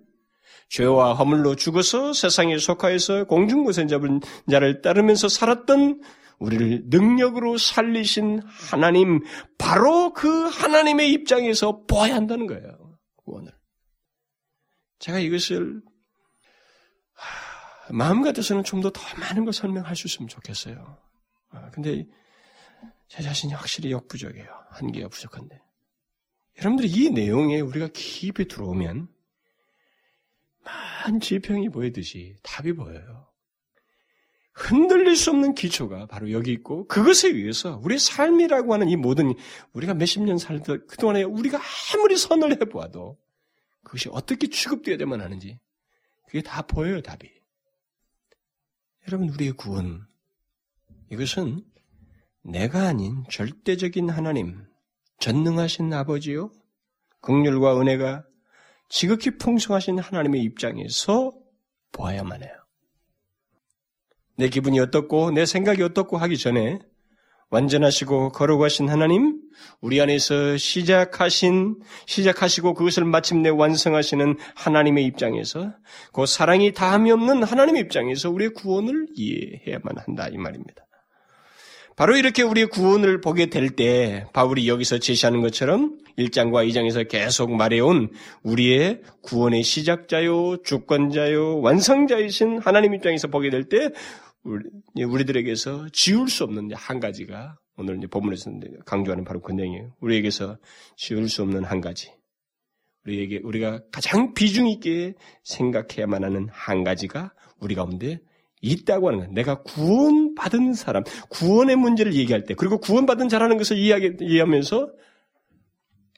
죄와 0.69 1.15
허물로 1.15 1.55
죽어서 1.55 2.13
세상에 2.13 2.57
속하여서 2.57 3.25
공중고생 3.25 3.89
잡은 3.89 4.21
자를 4.49 4.81
따르면서 4.81 5.27
살았던 5.27 5.99
우리를 6.41 6.85
능력으로 6.87 7.57
살리신 7.57 8.41
하나님, 8.45 9.21
바로 9.57 10.11
그 10.11 10.47
하나님의 10.47 11.11
입장에서 11.13 11.85
보아야 11.85 12.15
한다는 12.15 12.47
거예요. 12.47 12.97
구원을. 13.17 13.51
제가 14.99 15.19
이것을 15.19 15.81
마음 17.91 18.21
같아서는 18.23 18.63
좀 18.63 18.81
더 18.81 18.89
더 18.91 19.01
많은 19.19 19.43
걸 19.45 19.53
설명할 19.53 19.95
수 19.95 20.07
있으면 20.07 20.27
좋겠어요. 20.29 20.97
아, 21.49 21.69
근데 21.71 22.05
제 23.07 23.21
자신이 23.21 23.53
확실히 23.53 23.91
역부족이에요. 23.91 24.47
한계가 24.71 25.09
부족한데. 25.09 25.59
여러분들이 26.57 26.89
이 26.89 27.09
내용에 27.09 27.59
우리가 27.59 27.89
깊이 27.93 28.47
들어오면 28.47 29.07
많은 30.63 31.19
지평이 31.19 31.69
보이듯이 31.69 32.35
답이 32.43 32.73
보여요. 32.73 33.30
흔들릴 34.53 35.15
수 35.15 35.31
없는 35.31 35.55
기초가 35.55 36.07
바로 36.07 36.31
여기 36.31 36.51
있고 36.51 36.85
그것에 36.87 37.29
의해서 37.29 37.79
우리의 37.83 37.99
삶이라고 37.99 38.73
하는 38.73 38.89
이 38.89 38.95
모든 38.95 39.33
우리가 39.73 39.93
몇십 39.93 40.23
년 40.23 40.37
살다 40.37 40.77
그동안에 40.87 41.23
우리가 41.23 41.59
아무리 41.93 42.17
선을 42.17 42.51
해보아도 42.51 43.17
그것이 43.83 44.09
어떻게 44.11 44.47
취급되어야만 44.47 45.21
하는지 45.21 45.59
그게 46.27 46.41
다 46.41 46.61
보여요 46.61 47.01
답이. 47.01 47.29
여러분 49.07 49.29
우리의 49.29 49.53
구원 49.53 50.05
이것은 51.09 51.63
내가 52.43 52.87
아닌 52.87 53.23
절대적인 53.29 54.09
하나님 54.09 54.65
전능하신 55.19 55.93
아버지요 55.93 56.51
극률과 57.21 57.79
은혜가 57.79 58.25
지극히 58.89 59.37
풍성하신 59.37 59.99
하나님의 59.99 60.41
입장에서 60.41 61.31
보아야만 61.91 62.43
해요. 62.43 62.60
내 64.37 64.49
기분이 64.49 64.79
어떻고 64.79 65.31
내 65.31 65.45
생각이 65.45 65.83
어떻고 65.83 66.17
하기 66.17 66.37
전에 66.37 66.79
완전하시고 67.51 68.31
거룩하신 68.31 68.87
하나님, 68.87 69.41
우리 69.81 69.99
안에서 69.99 70.55
시작하신, 70.55 71.75
시작하시고 72.05 72.73
그것을 72.73 73.03
마침내 73.03 73.49
완성하시는 73.49 74.37
하나님의 74.55 75.05
입장에서, 75.05 75.73
그 76.13 76.25
사랑이 76.25 76.71
다함이 76.71 77.11
없는 77.11 77.43
하나님의 77.43 77.81
입장에서 77.81 78.31
우리의 78.31 78.53
구원을 78.53 79.07
이해해야만 79.15 79.95
한다, 79.97 80.29
이 80.31 80.37
말입니다. 80.37 80.85
바로 81.95 82.15
이렇게 82.15 82.41
우리의 82.41 82.67
구원을 82.67 83.21
보게 83.21 83.47
될 83.47 83.71
때, 83.71 84.25
바울이 84.33 84.67
여기서 84.67 84.99
제시하는 84.99 85.41
것처럼 85.41 85.99
1장과 86.17 86.67
2장에서 86.69 87.07
계속 87.07 87.51
말해온 87.51 88.09
우리의 88.43 89.01
구원의 89.21 89.63
시작자요, 89.63 90.61
주권자요, 90.63 91.61
완성자이신 91.61 92.59
하나님 92.59 92.93
입장에서 92.93 93.27
보게 93.27 93.49
될 93.49 93.65
때, 93.65 93.89
우리, 94.43 95.25
들에게서 95.25 95.87
지울 95.93 96.29
수 96.29 96.43
없는 96.43 96.71
한 96.73 96.99
가지가 96.99 97.57
오늘 97.77 97.97
이제 97.97 98.07
본문에서 98.07 98.51
강조하는 98.85 99.23
바로 99.23 99.41
그 99.41 99.51
내용이에요. 99.51 99.93
우리에게서 99.99 100.57
지울 100.97 101.29
수 101.29 101.41
없는 101.43 101.63
한 101.63 101.81
가지. 101.81 102.11
우리에게 103.05 103.39
우리가 103.43 103.81
가장 103.91 104.33
비중 104.33 104.67
있게 104.67 105.13
생각해야만 105.43 106.23
하는 106.23 106.47
한 106.51 106.83
가지가 106.83 107.33
우리 107.59 107.75
가운데 107.75 108.19
있다고 108.61 109.07
하는 109.07 109.19
거예요. 109.19 109.33
내가 109.33 109.63
구원받은 109.63 110.73
사람, 110.73 111.03
구원의 111.29 111.75
문제를 111.75 112.13
얘기할 112.13 112.43
때, 112.45 112.53
그리고 112.53 112.79
구원받은 112.79 113.27
자라는 113.27 113.57
것을 113.57 113.77
이해하게, 113.77 114.17
이해하면서 114.21 114.91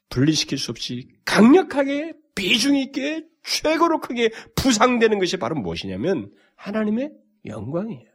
분리시킬 0.10 0.58
수 0.58 0.72
없이 0.72 1.08
강력하게 1.26 2.14
비중 2.36 2.76
있게 2.76 3.26
최고로 3.44 4.00
크게 4.00 4.32
부상되는 4.56 5.20
것이 5.20 5.38
바로 5.38 5.56
무엇이냐면 5.56 6.32
하나님의 6.56 7.12
영광이에요. 7.46 8.14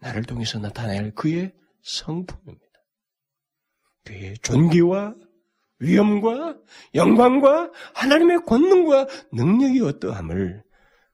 나를 0.00 0.22
통해서 0.24 0.58
나타낼 0.58 1.14
그의 1.14 1.52
성품입니다. 1.82 2.66
그의 4.04 4.34
존귀와 4.42 5.14
위엄과 5.80 6.56
영광과 6.94 7.70
하나님의 7.94 8.44
권능과 8.46 9.06
능력이 9.32 9.80
어떠함을 9.80 10.62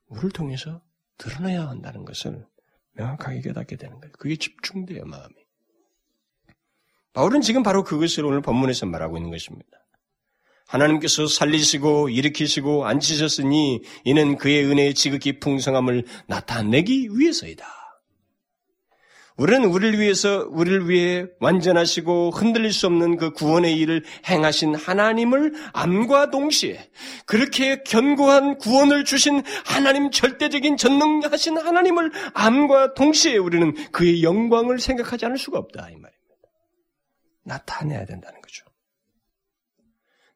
우리를 0.06 0.30
통해서 0.30 0.80
드러내야 1.18 1.68
한다는 1.68 2.04
것을 2.04 2.46
명확하게 2.92 3.40
깨닫게 3.40 3.76
되는 3.76 4.00
거예요. 4.00 4.12
그게 4.18 4.36
집중돼요, 4.36 5.04
마음이. 5.04 5.34
바울은 7.12 7.40
지금 7.40 7.62
바로 7.62 7.84
그것을 7.84 8.24
오늘 8.24 8.42
본문에서 8.42 8.86
말하고 8.86 9.16
있는 9.16 9.30
것입니다. 9.30 9.78
하나님께서 10.66 11.26
살리시고 11.26 12.08
일으키시고 12.08 12.86
앉히셨으니 12.86 13.82
이는 14.04 14.36
그의 14.36 14.64
은혜의 14.64 14.94
지극히 14.94 15.38
풍성함을 15.38 16.04
나타내기 16.26 17.10
위해서이다. 17.12 17.83
우리는 19.36 19.64
우리를 19.64 19.98
위해서 19.98 20.46
우리를 20.48 20.88
위해 20.88 21.26
완전하시고 21.40 22.30
흔들릴 22.30 22.72
수 22.72 22.86
없는 22.86 23.16
그 23.16 23.32
구원의 23.32 23.76
일을 23.78 24.04
행하신 24.28 24.76
하나님을 24.76 25.54
암과 25.72 26.30
동시에 26.30 26.88
그렇게 27.26 27.82
견고한 27.82 28.58
구원을 28.58 29.04
주신 29.04 29.42
하나님 29.66 30.12
절대적인 30.12 30.76
전능하신 30.76 31.58
하나님을 31.58 32.12
암과 32.34 32.94
동시에 32.94 33.36
우리는 33.36 33.74
그의 33.90 34.22
영광을 34.22 34.78
생각하지 34.78 35.26
않을 35.26 35.36
수가 35.36 35.58
없다 35.58 35.90
이 35.90 35.96
말입니다. 35.96 36.14
나타내야 37.42 38.04
된다는 38.04 38.40
거죠. 38.40 38.64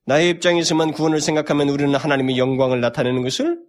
나의 0.07 0.31
입장에서만 0.31 0.91
구원을 0.91 1.21
생각하면 1.21 1.69
우리는 1.69 1.95
하나님의 1.95 2.37
영광을 2.37 2.81
나타내는 2.81 3.23
것을 3.23 3.61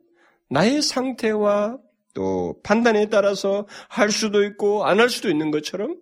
나의 0.50 0.82
상태와 0.82 1.78
또 2.19 2.60
판단에 2.63 3.05
따라서 3.08 3.65
할 3.88 4.12
수도 4.12 4.43
있고 4.43 4.84
안 4.86 4.99
할 4.99 5.08
수도 5.08 5.29
있는 5.29 5.51
것처럼 5.51 5.97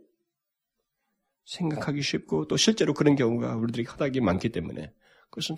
생각하기 1.45 2.01
쉽고 2.01 2.47
또 2.47 2.57
실제로 2.57 2.95
그런 2.95 3.15
경우가 3.15 3.55
우리들이 3.55 3.85
하다기 3.85 4.21
많기 4.21 4.49
때문에 4.49 4.91
그것은 5.29 5.57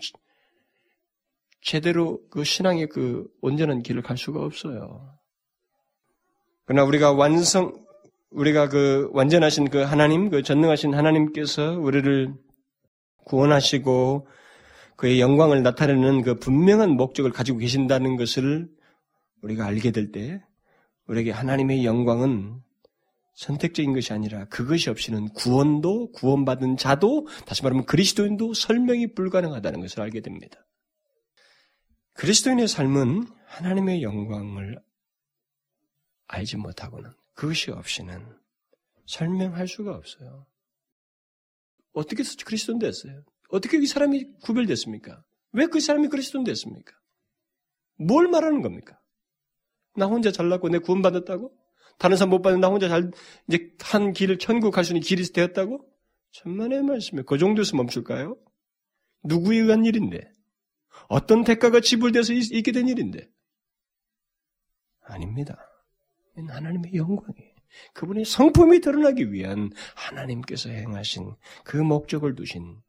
제대로 1.61 2.19
그 2.29 2.43
신앙의 2.43 2.87
그 2.87 3.29
온전한 3.39 3.81
길을 3.81 4.01
갈 4.01 4.17
수가 4.17 4.41
없어요. 4.41 5.17
그러나 6.65 6.83
우리가 6.83 7.13
완성, 7.13 7.73
우리가 8.31 8.67
그 8.67 9.09
완전하신 9.13 9.69
그 9.69 9.77
하나님, 9.77 10.29
그 10.29 10.43
전능하신 10.43 10.93
하나님께서 10.93 11.79
우리를 11.79 12.33
구원하시고 13.23 14.27
그의 14.97 15.21
영광을 15.21 15.63
나타내는 15.63 16.23
그 16.23 16.35
분명한 16.35 16.97
목적을 16.97 17.31
가지고 17.31 17.59
계신다는 17.59 18.17
것을 18.17 18.67
우리가 19.41 19.65
알게 19.65 19.91
될 19.91 20.11
때 20.11 20.43
우리에게 21.09 21.31
하나님의 21.31 21.85
영광은 21.85 22.61
선택적인 23.33 23.93
것이 23.93 24.13
아니라 24.13 24.45
그것이 24.45 24.89
없이는 24.89 25.29
구원도 25.29 26.11
구원받은 26.11 26.77
자도 26.77 27.27
다시 27.45 27.63
말하면 27.63 27.85
그리스도인도 27.85 28.53
설명이 28.53 29.13
불가능하다는 29.15 29.81
것을 29.81 30.01
알게 30.01 30.21
됩니다. 30.21 30.65
그리스도인의 32.13 32.67
삶은 32.67 33.27
하나님의 33.45 34.03
영광을 34.03 34.79
알지 36.27 36.57
못하고는 36.57 37.09
그것이 37.33 37.71
없이는 37.71 38.37
설명할 39.07 39.67
수가 39.67 39.95
없어요. 39.95 40.45
어떻게 41.93 42.23
그리스도인 42.45 42.77
됐어요? 42.77 43.23
어떻게 43.49 43.77
이 43.77 43.85
사람이 43.87 44.25
구별됐습니까? 44.43 45.23
왜 45.53 45.65
그 45.65 45.79
사람이 45.79 46.09
그리스도인 46.09 46.43
됐습니까? 46.43 46.93
뭘 47.95 48.27
말하는 48.27 48.61
겁니까? 48.61 48.98
나 49.95 50.05
혼자 50.05 50.31
잘났고 50.31 50.69
내 50.69 50.79
구원받았다고? 50.79 51.51
다른 51.97 52.15
사람 52.15 52.29
못 52.29 52.41
받는 52.41 52.61
나 52.61 52.67
혼자 52.69 52.87
잘 52.87 53.11
이제 53.47 53.71
한 53.81 54.13
길을 54.13 54.37
천국 54.39 54.71
갈 54.71 54.83
수 54.83 54.93
있는 54.93 55.01
길이 55.01 55.23
되었다고? 55.23 55.85
천만의 56.31 56.83
말씀에 56.83 57.23
그 57.23 57.37
정도에서 57.37 57.75
멈출까요? 57.75 58.37
누구에 59.23 59.57
의한 59.57 59.85
일인데? 59.85 60.31
어떤 61.07 61.43
대가가 61.43 61.79
지불돼서 61.81 62.33
있게 62.33 62.71
된 62.71 62.87
일인데? 62.87 63.29
아닙니다. 65.01 65.57
하나님의 66.35 66.93
영광이에요. 66.93 67.55
그분의 67.93 68.25
성품이 68.25 68.79
드러나기 68.81 69.31
위한 69.31 69.69
하나님께서 69.95 70.69
행하신 70.69 71.35
그 71.63 71.77
목적을 71.77 72.35
두신 72.35 72.81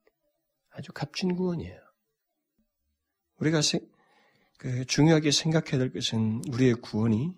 아주 0.71 0.93
값진 0.93 1.35
구원이에요. 1.35 1.81
우리가 3.39 3.63
세, 3.63 3.81
그 4.61 4.85
중요하게 4.85 5.31
생각해야 5.31 5.79
될 5.79 5.91
것은 5.91 6.43
우리의 6.53 6.75
구원이 6.75 7.35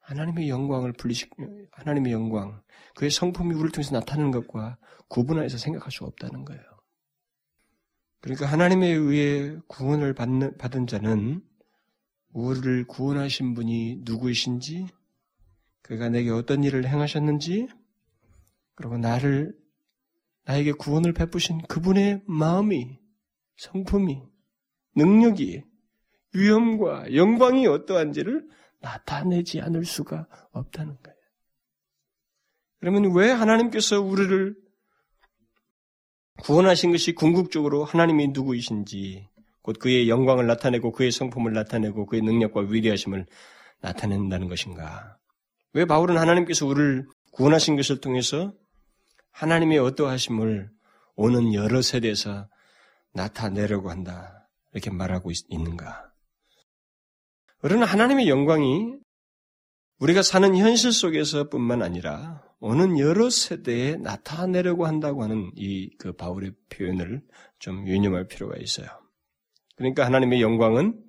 하나님의 0.00 0.48
영광을 0.48 0.94
분리시 0.94 1.26
하나님의 1.72 2.10
영광, 2.10 2.62
그의 2.94 3.10
성품이 3.10 3.52
우리를 3.52 3.70
통해서 3.70 3.92
나타나는 3.92 4.30
것과 4.30 4.78
구분하여서 5.08 5.58
생각할 5.58 5.92
수 5.92 6.04
없다는 6.04 6.46
거예요. 6.46 6.62
그러니까 8.22 8.46
하나님에 8.46 8.88
의해 8.88 9.58
구원을 9.66 10.14
받는, 10.14 10.56
받은 10.56 10.86
자는 10.86 11.42
우리를 12.32 12.86
구원하신 12.86 13.52
분이 13.52 13.98
누구이신지, 14.04 14.86
그가 15.82 16.08
내게 16.08 16.30
어떤 16.30 16.64
일을 16.64 16.88
행하셨는지, 16.88 17.68
그리고 18.74 18.96
나를 18.96 19.54
나에게 20.44 20.72
구원을 20.72 21.12
베푸신 21.12 21.60
그분의 21.68 22.22
마음이, 22.26 22.98
성품이, 23.58 24.22
능력이, 24.96 25.73
위엄과 26.34 27.14
영광이 27.14 27.66
어떠한지를 27.66 28.46
나타내지 28.80 29.60
않을 29.60 29.84
수가 29.84 30.26
없다는 30.52 30.96
거예요. 31.02 31.18
그러면 32.80 33.14
왜 33.14 33.30
하나님께서 33.30 34.00
우리를 34.00 34.54
구원하신 36.42 36.90
것이 36.90 37.14
궁극적으로 37.14 37.84
하나님이 37.84 38.28
누구이신지, 38.28 39.28
곧 39.62 39.78
그의 39.78 40.10
영광을 40.10 40.46
나타내고 40.46 40.92
그의 40.92 41.10
성품을 41.10 41.52
나타내고 41.52 42.06
그의 42.06 42.20
능력과 42.22 42.62
위대하심을 42.62 43.26
나타낸다는 43.80 44.48
것인가? 44.48 45.16
왜 45.72 45.84
바울은 45.86 46.18
하나님께서 46.18 46.66
우리를 46.66 47.06
구원하신 47.32 47.76
것을 47.76 48.00
통해서 48.00 48.52
하나님의 49.30 49.78
어떠하심을 49.78 50.70
오는 51.16 51.54
여러 51.54 51.80
세대에서 51.80 52.48
나타내려고 53.12 53.90
한다. 53.90 54.48
이렇게 54.72 54.90
말하고 54.90 55.30
있, 55.30 55.46
는가 55.50 56.13
우리는 57.64 57.82
하나님의 57.82 58.28
영광이 58.28 58.98
우리가 59.98 60.20
사는 60.20 60.54
현실 60.54 60.92
속에서뿐만 60.92 61.80
아니라 61.80 62.42
오는 62.60 62.98
여러 62.98 63.30
세대에 63.30 63.96
나타내려고 63.96 64.86
한다고 64.86 65.22
하는 65.22 65.50
이 65.56 65.88
그 65.98 66.12
바울의 66.12 66.52
표현을 66.68 67.22
좀 67.58 67.86
유념할 67.88 68.26
필요가 68.26 68.56
있어요. 68.58 68.86
그러니까 69.76 70.04
하나님의 70.04 70.42
영광은 70.42 71.00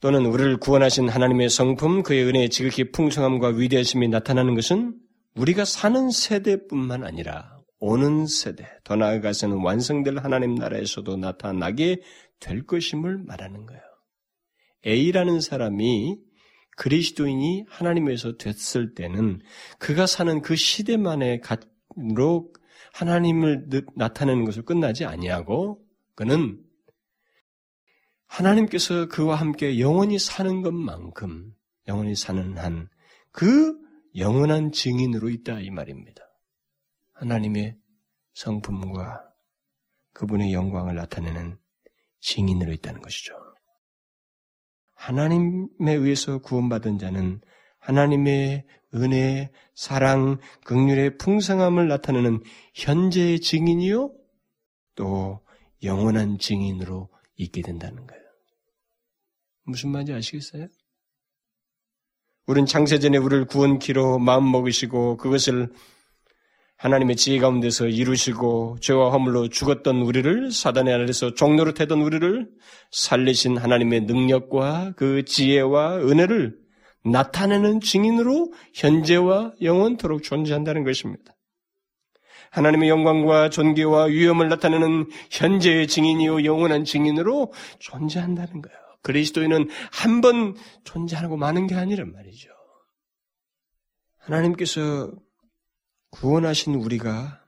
또는 0.00 0.26
우리를 0.26 0.58
구원하신 0.58 1.08
하나님의 1.08 1.48
성품, 1.48 2.02
그의 2.02 2.24
은혜의 2.24 2.50
지극히 2.50 2.92
풍성함과 2.92 3.48
위대하심이 3.48 4.06
나타나는 4.08 4.54
것은 4.54 4.98
우리가 5.34 5.64
사는 5.64 6.10
세대뿐만 6.10 7.04
아니라 7.04 7.58
오는 7.78 8.26
세대, 8.26 8.68
더 8.84 8.96
나아가서는 8.96 9.62
완성될 9.62 10.18
하나님 10.18 10.56
나라에서도 10.56 11.16
나타나게 11.16 12.02
될 12.38 12.66
것임을 12.66 13.16
말하는 13.24 13.64
거예요. 13.64 13.89
A라는 14.86 15.40
사람이 15.40 16.18
그리스도인이 16.76 17.66
하나님에서 17.68 18.36
됐을 18.36 18.94
때는 18.94 19.40
그가 19.78 20.06
사는 20.06 20.40
그 20.40 20.56
시대만의 20.56 21.42
로 22.14 22.52
하나님을 22.94 23.68
나타내는 23.96 24.44
것을 24.44 24.62
끝나지 24.62 25.04
아니하고 25.04 25.84
그는 26.14 26.62
하나님께서 28.26 29.06
그와 29.08 29.36
함께 29.36 29.78
영원히 29.80 30.18
사는 30.18 30.62
것만큼 30.62 31.52
영원히 31.88 32.14
사는 32.14 32.56
한 32.56 32.88
그 33.32 33.78
영원한 34.16 34.72
증인으로 34.72 35.28
있다 35.30 35.60
이 35.60 35.70
말입니다. 35.70 36.22
하나님의 37.12 37.76
성품과 38.34 39.22
그분의 40.12 40.52
영광을 40.52 40.94
나타내는 40.94 41.58
증인으로 42.20 42.72
있다는 42.72 43.00
것이죠. 43.00 43.34
하나님에 45.00 45.94
의해서 45.94 46.38
구원받은 46.38 46.98
자는 46.98 47.40
하나님의 47.78 48.66
은혜, 48.94 49.50
사랑, 49.74 50.38
극률의 50.64 51.16
풍성함을 51.16 51.88
나타내는 51.88 52.42
현재의 52.74 53.40
증인이요, 53.40 54.12
또 54.96 55.40
영원한 55.82 56.38
증인으로 56.38 57.08
있게 57.36 57.62
된다는 57.62 58.06
거예요. 58.06 58.22
무슨 59.62 59.90
말인지 59.90 60.12
아시겠어요? 60.12 60.68
우린 62.46 62.66
창세전에 62.66 63.16
우리를 63.16 63.46
구원키로 63.46 64.18
마음 64.18 64.50
먹으시고 64.50 65.16
그것을 65.16 65.72
하나님의 66.80 67.16
지혜 67.16 67.38
가운데서 67.38 67.88
이루시고 67.88 68.78
죄와 68.80 69.10
허물로 69.10 69.48
죽었던 69.48 69.96
우리를 70.00 70.50
사단의 70.50 70.94
아래서 70.94 71.34
종로로 71.34 71.74
태던 71.74 72.00
우리를 72.00 72.48
살리신 72.90 73.58
하나님의 73.58 74.02
능력과 74.02 74.94
그 74.96 75.26
지혜와 75.26 75.98
은혜를 75.98 76.56
나타내는 77.04 77.80
증인으로 77.80 78.54
현재와 78.72 79.52
영원토록 79.60 80.22
존재한다는 80.22 80.84
것입니다. 80.84 81.36
하나님의 82.50 82.88
영광과 82.88 83.50
존귀와 83.50 84.04
위엄을 84.04 84.48
나타내는 84.48 85.06
현재의 85.30 85.86
증인이요 85.86 86.44
영원한 86.44 86.86
증인으로 86.86 87.52
존재한다는 87.78 88.62
거예요. 88.62 88.78
그리스도인은 89.02 89.68
한 89.92 90.22
번 90.22 90.56
존재하고 90.84 91.36
마는 91.36 91.66
게 91.66 91.74
아니란 91.74 92.10
말이죠. 92.10 92.48
하나님께서 94.18 95.12
구원하신 96.10 96.74
우리가 96.74 97.44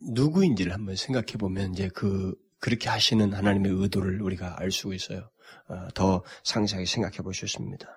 누구인지를 0.00 0.72
한번 0.72 0.96
생각해 0.96 1.32
보면 1.38 1.74
이제 1.74 1.88
그 1.88 2.34
그렇게 2.58 2.88
하시는 2.88 3.32
하나님의 3.32 3.72
의도를 3.72 4.22
우리가 4.22 4.58
알 4.58 4.70
수 4.70 4.94
있어요. 4.94 5.30
어, 5.68 5.88
더 5.94 6.24
상세하게 6.44 6.86
생각해 6.86 7.18
보셨습니다. 7.18 7.88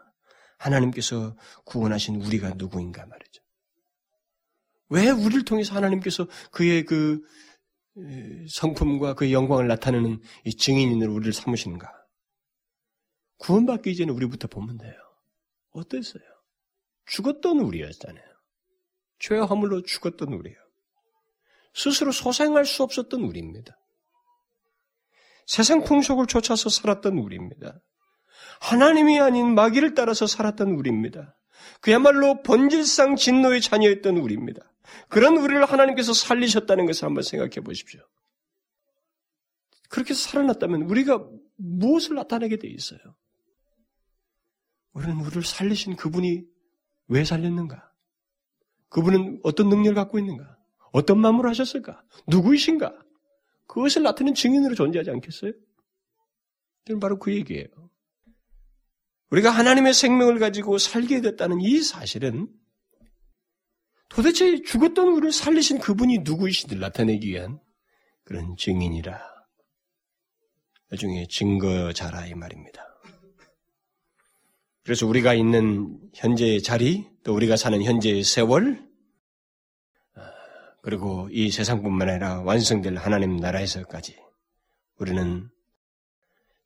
하나님께서 0.57 1.35
구원하신 1.65 2.21
우리가 2.21 2.51
누구인가 2.55 3.05
말이죠. 3.05 3.41
왜 4.89 5.09
우리를 5.09 5.45
통해서 5.45 5.73
하나님께서 5.75 6.27
그의 6.51 6.83
그 6.83 7.21
성품과 8.49 9.13
그의 9.15 9.33
영광을 9.33 9.67
나타내는 9.67 10.21
이 10.45 10.55
증인인으로 10.55 11.13
우리를 11.13 11.33
삼으시는가? 11.33 11.91
구원받기 13.37 13.91
이전에 13.91 14.11
우리부터 14.11 14.47
보면 14.47 14.77
돼요. 14.77 14.93
어땠어요? 15.71 16.23
죽었던 17.05 17.59
우리였잖아요. 17.59 18.28
죄와 19.19 19.45
허물로 19.45 19.83
죽었던 19.83 20.33
우리예요. 20.33 20.57
스스로 21.73 22.11
소생할 22.11 22.65
수 22.65 22.83
없었던 22.83 23.21
우리입니다. 23.21 23.77
세상 25.45 25.83
풍속을 25.83 26.27
쫓아서 26.27 26.69
살았던 26.69 27.17
우리입니다. 27.17 27.79
하나님이 28.61 29.19
아닌 29.19 29.53
마귀를 29.55 29.93
따라서 29.93 30.27
살았던 30.27 30.71
우리입니다. 30.71 31.35
그야말로 31.81 32.41
본질상 32.43 33.15
진노의 33.15 33.61
자녀였던 33.61 34.17
우리입니다. 34.17 34.61
그런 35.07 35.37
우리를 35.37 35.63
하나님께서 35.65 36.13
살리셨다는 36.13 36.85
것을 36.85 37.05
한번 37.05 37.23
생각해 37.23 37.61
보십시오. 37.61 38.01
그렇게 39.89 40.13
살아났다면 40.13 40.83
우리가 40.83 41.27
무엇을 41.57 42.15
나타내게 42.15 42.57
돼 42.57 42.67
있어요? 42.67 42.99
우리는 44.93 45.19
우리를 45.19 45.43
살리신 45.43 45.95
그분이 45.95 46.43
왜 47.07 47.25
살렸는가? 47.25 47.88
그분은 48.89 49.39
어떤 49.43 49.69
능력을 49.69 49.95
갖고 49.95 50.19
있는가? 50.19 50.57
어떤 50.91 51.19
마음으로 51.19 51.49
하셨을까? 51.49 52.03
누구이신가? 52.27 52.93
그것을 53.67 54.03
나타내는 54.03 54.33
증인으로 54.33 54.75
존재하지 54.75 55.11
않겠어요? 55.11 55.53
이건 56.87 56.99
바로 56.99 57.19
그 57.19 57.33
얘기예요. 57.33 57.67
우리가 59.29 59.51
하나님의 59.51 59.93
생명을 59.93 60.39
가지고 60.39 60.79
살게 60.79 61.21
됐다는 61.21 61.61
이 61.61 61.81
사실은 61.81 62.47
도대체 64.09 64.61
죽었던 64.63 65.07
우리를 65.07 65.31
살리신 65.31 65.79
그분이 65.79 66.19
누구이신지를 66.19 66.81
나타내기 66.81 67.27
위한 67.27 67.59
그런 68.23 68.55
증인이라. 68.57 69.21
나중에 70.89 71.27
증거자라 71.27 72.25
이 72.25 72.33
말입니다. 72.33 72.88
그래서 74.89 75.05
우리가 75.05 75.35
있는 75.35 75.99
현재의 76.15 76.63
자리, 76.63 77.05
또 77.23 77.35
우리가 77.35 77.57
사는 77.57 77.79
현재의 77.83 78.23
세월, 78.23 78.83
아, 80.15 80.31
그리고 80.81 81.29
이 81.31 81.51
세상뿐만 81.51 82.09
아니라 82.09 82.41
완성될 82.41 82.97
하나님 82.97 83.37
나라에서까지 83.37 84.17
우리는 84.97 85.47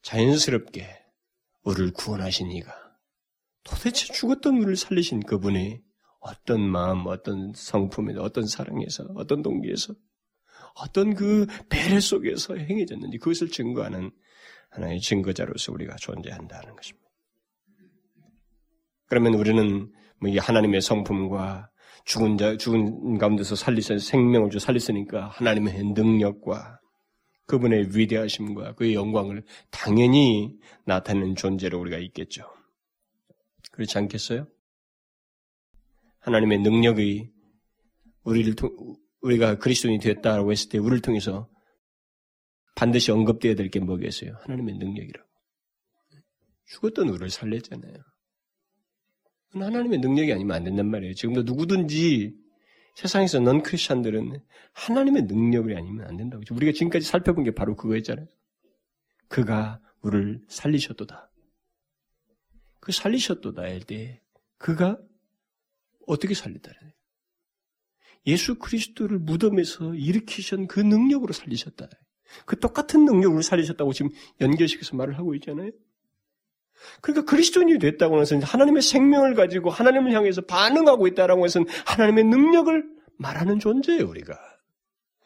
자연스럽게 0.03 0.87
우리를 1.63 1.91
구원하신 1.91 2.49
이가 2.53 2.73
도대체 3.65 4.13
죽었던 4.13 4.55
우리를 4.55 4.77
살리신 4.77 5.23
그분이 5.23 5.81
어떤 6.21 6.61
마음, 6.61 7.05
어떤 7.07 7.51
성품에서, 7.53 8.21
어떤 8.21 8.47
사랑에서, 8.47 9.03
어떤 9.15 9.41
동기에서, 9.41 9.95
어떤 10.75 11.13
그 11.13 11.45
배려 11.67 11.99
속에서 11.99 12.55
행해졌는지 12.55 13.17
그것을 13.17 13.49
증거하는 13.49 14.11
하나의 14.69 15.01
증거자로서 15.01 15.73
우리가 15.73 15.97
존재한다는 15.97 16.77
것입니다. 16.77 17.02
그러면 19.07 19.33
우리는 19.35 19.91
뭐이 20.19 20.37
하나님의 20.37 20.81
성품과 20.81 21.69
죽은 22.05 22.37
자, 22.37 22.57
죽은 22.57 23.17
가운데서 23.17 23.55
살리신 23.55 23.99
생명을 23.99 24.49
주 24.49 24.59
살리으니까 24.59 25.27
하나님의 25.27 25.83
능력과 25.93 26.79
그분의 27.45 27.95
위대하심과 27.97 28.75
그의 28.75 28.93
영광을 28.93 29.43
당연히 29.69 30.55
나타내는 30.85 31.35
존재로 31.35 31.79
우리가 31.79 31.97
있겠죠. 31.97 32.45
그렇지 33.71 33.97
않겠어요? 33.97 34.47
하나님의 36.19 36.59
능력이 36.59 37.29
우리를 38.23 38.55
통, 38.55 38.95
우리가 39.21 39.55
그리스도인이 39.57 39.99
되었다라고 39.99 40.51
했을 40.51 40.69
때 40.69 40.77
우리를 40.77 41.01
통해서 41.01 41.49
반드시 42.75 43.11
언급되어야 43.11 43.55
될 43.55 43.69
게 43.69 43.79
뭐겠어요? 43.79 44.37
하나님의 44.41 44.75
능력이라고. 44.77 45.29
죽었던 46.67 47.09
우리를 47.09 47.29
살렸잖아요. 47.29 47.93
하나님의 49.61 49.99
능력이 49.99 50.33
아니면 50.33 50.55
안 50.55 50.63
된단 50.63 50.89
말이에요. 50.89 51.13
지금도 51.13 51.43
누구든지 51.43 52.35
세상에서 52.95 53.39
넌 53.39 53.63
크리스천들은 53.63 54.39
하나님의 54.73 55.23
능력이 55.23 55.75
아니면 55.75 56.07
안 56.07 56.17
된다고. 56.17 56.43
우리가 56.51 56.71
지금까지 56.71 57.05
살펴본 57.05 57.43
게 57.43 57.51
바로 57.51 57.75
그거였잖아요. 57.75 58.27
그가 59.27 59.81
우리를 60.01 60.41
살리셨도다. 60.47 61.31
그 62.79 62.91
살리셨도다 62.91 63.61
할 63.61 63.79
때 63.81 64.21
그가 64.57 64.97
어떻게 66.07 66.33
살리다래? 66.33 66.77
예수 68.27 68.55
그리스도를 68.55 69.19
무덤에서 69.19 69.93
일으키신 69.95 70.67
그 70.67 70.79
능력으로 70.79 71.33
살리셨다. 71.33 71.89
그 72.45 72.59
똑같은 72.59 73.05
능력으로 73.05 73.41
살리셨다고 73.41 73.93
지금 73.93 74.11
연결시켜서 74.41 74.95
말을 74.95 75.17
하고 75.17 75.35
있잖아요. 75.35 75.71
그러니까 77.01 77.29
그리스도인이 77.29 77.79
됐다고 77.79 78.21
해서 78.21 78.37
하나님의 78.39 78.81
생명을 78.81 79.35
가지고 79.35 79.69
하나님을 79.69 80.13
향해서 80.13 80.41
반응하고 80.41 81.07
있다라고 81.07 81.45
해서 81.45 81.61
하나님의 81.85 82.25
능력을 82.25 82.83
말하는 83.17 83.59
존재예요, 83.59 84.07
우리가. 84.07 84.37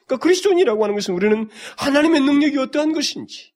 그러니까 0.05 0.23
그리스도인이라고 0.23 0.83
하는 0.83 0.95
것은 0.95 1.13
우리는 1.13 1.49
하나님의 1.77 2.21
능력이 2.21 2.57
어떠한 2.57 2.93
것인지 2.93 3.53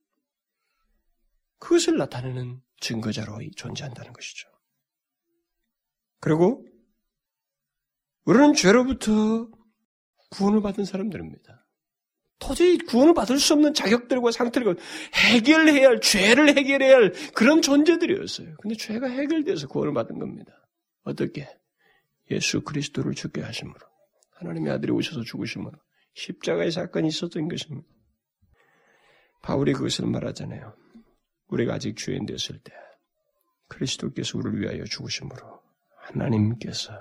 그것을 1.59 1.97
나타내는 1.97 2.61
증거자로 2.79 3.39
존재한다는 3.55 4.11
것이죠. 4.13 4.49
그리고 6.19 6.65
우리는 8.25 8.53
죄로부터 8.53 9.49
구원을 10.31 10.61
받은 10.61 10.85
사람들입니다. 10.85 11.60
도저히 12.41 12.77
구원을 12.79 13.13
받을 13.13 13.39
수 13.39 13.53
없는 13.53 13.73
자격들과 13.73 14.31
상태를 14.31 14.75
해결해야 15.13 15.87
할, 15.87 16.01
죄를 16.01 16.57
해결해야 16.57 16.95
할 16.95 17.13
그런 17.35 17.61
존재들이었어요. 17.61 18.55
근데 18.59 18.75
죄가 18.75 19.07
해결돼서 19.07 19.67
구원을 19.67 19.93
받은 19.93 20.17
겁니다. 20.17 20.51
어떻게? 21.03 21.47
예수 22.31 22.61
그리스도를 22.61 23.13
죽게 23.13 23.41
하심으로. 23.41 23.79
하나님의 24.31 24.73
아들이 24.73 24.91
오셔서 24.91 25.21
죽으심으로. 25.21 25.77
십자가의 26.15 26.71
사건이 26.71 27.07
있었던 27.09 27.47
것입니다. 27.47 27.87
바울이 29.43 29.73
그것을 29.73 30.07
말하잖아요. 30.07 30.75
우리가 31.47 31.75
아직 31.75 31.95
주인 31.95 32.25
됐을 32.25 32.57
때 32.59 32.73
그리스도께서 33.67 34.37
우리를 34.39 34.61
위하여 34.61 34.83
죽으심으로 34.83 35.61
하나님께서 35.95 36.93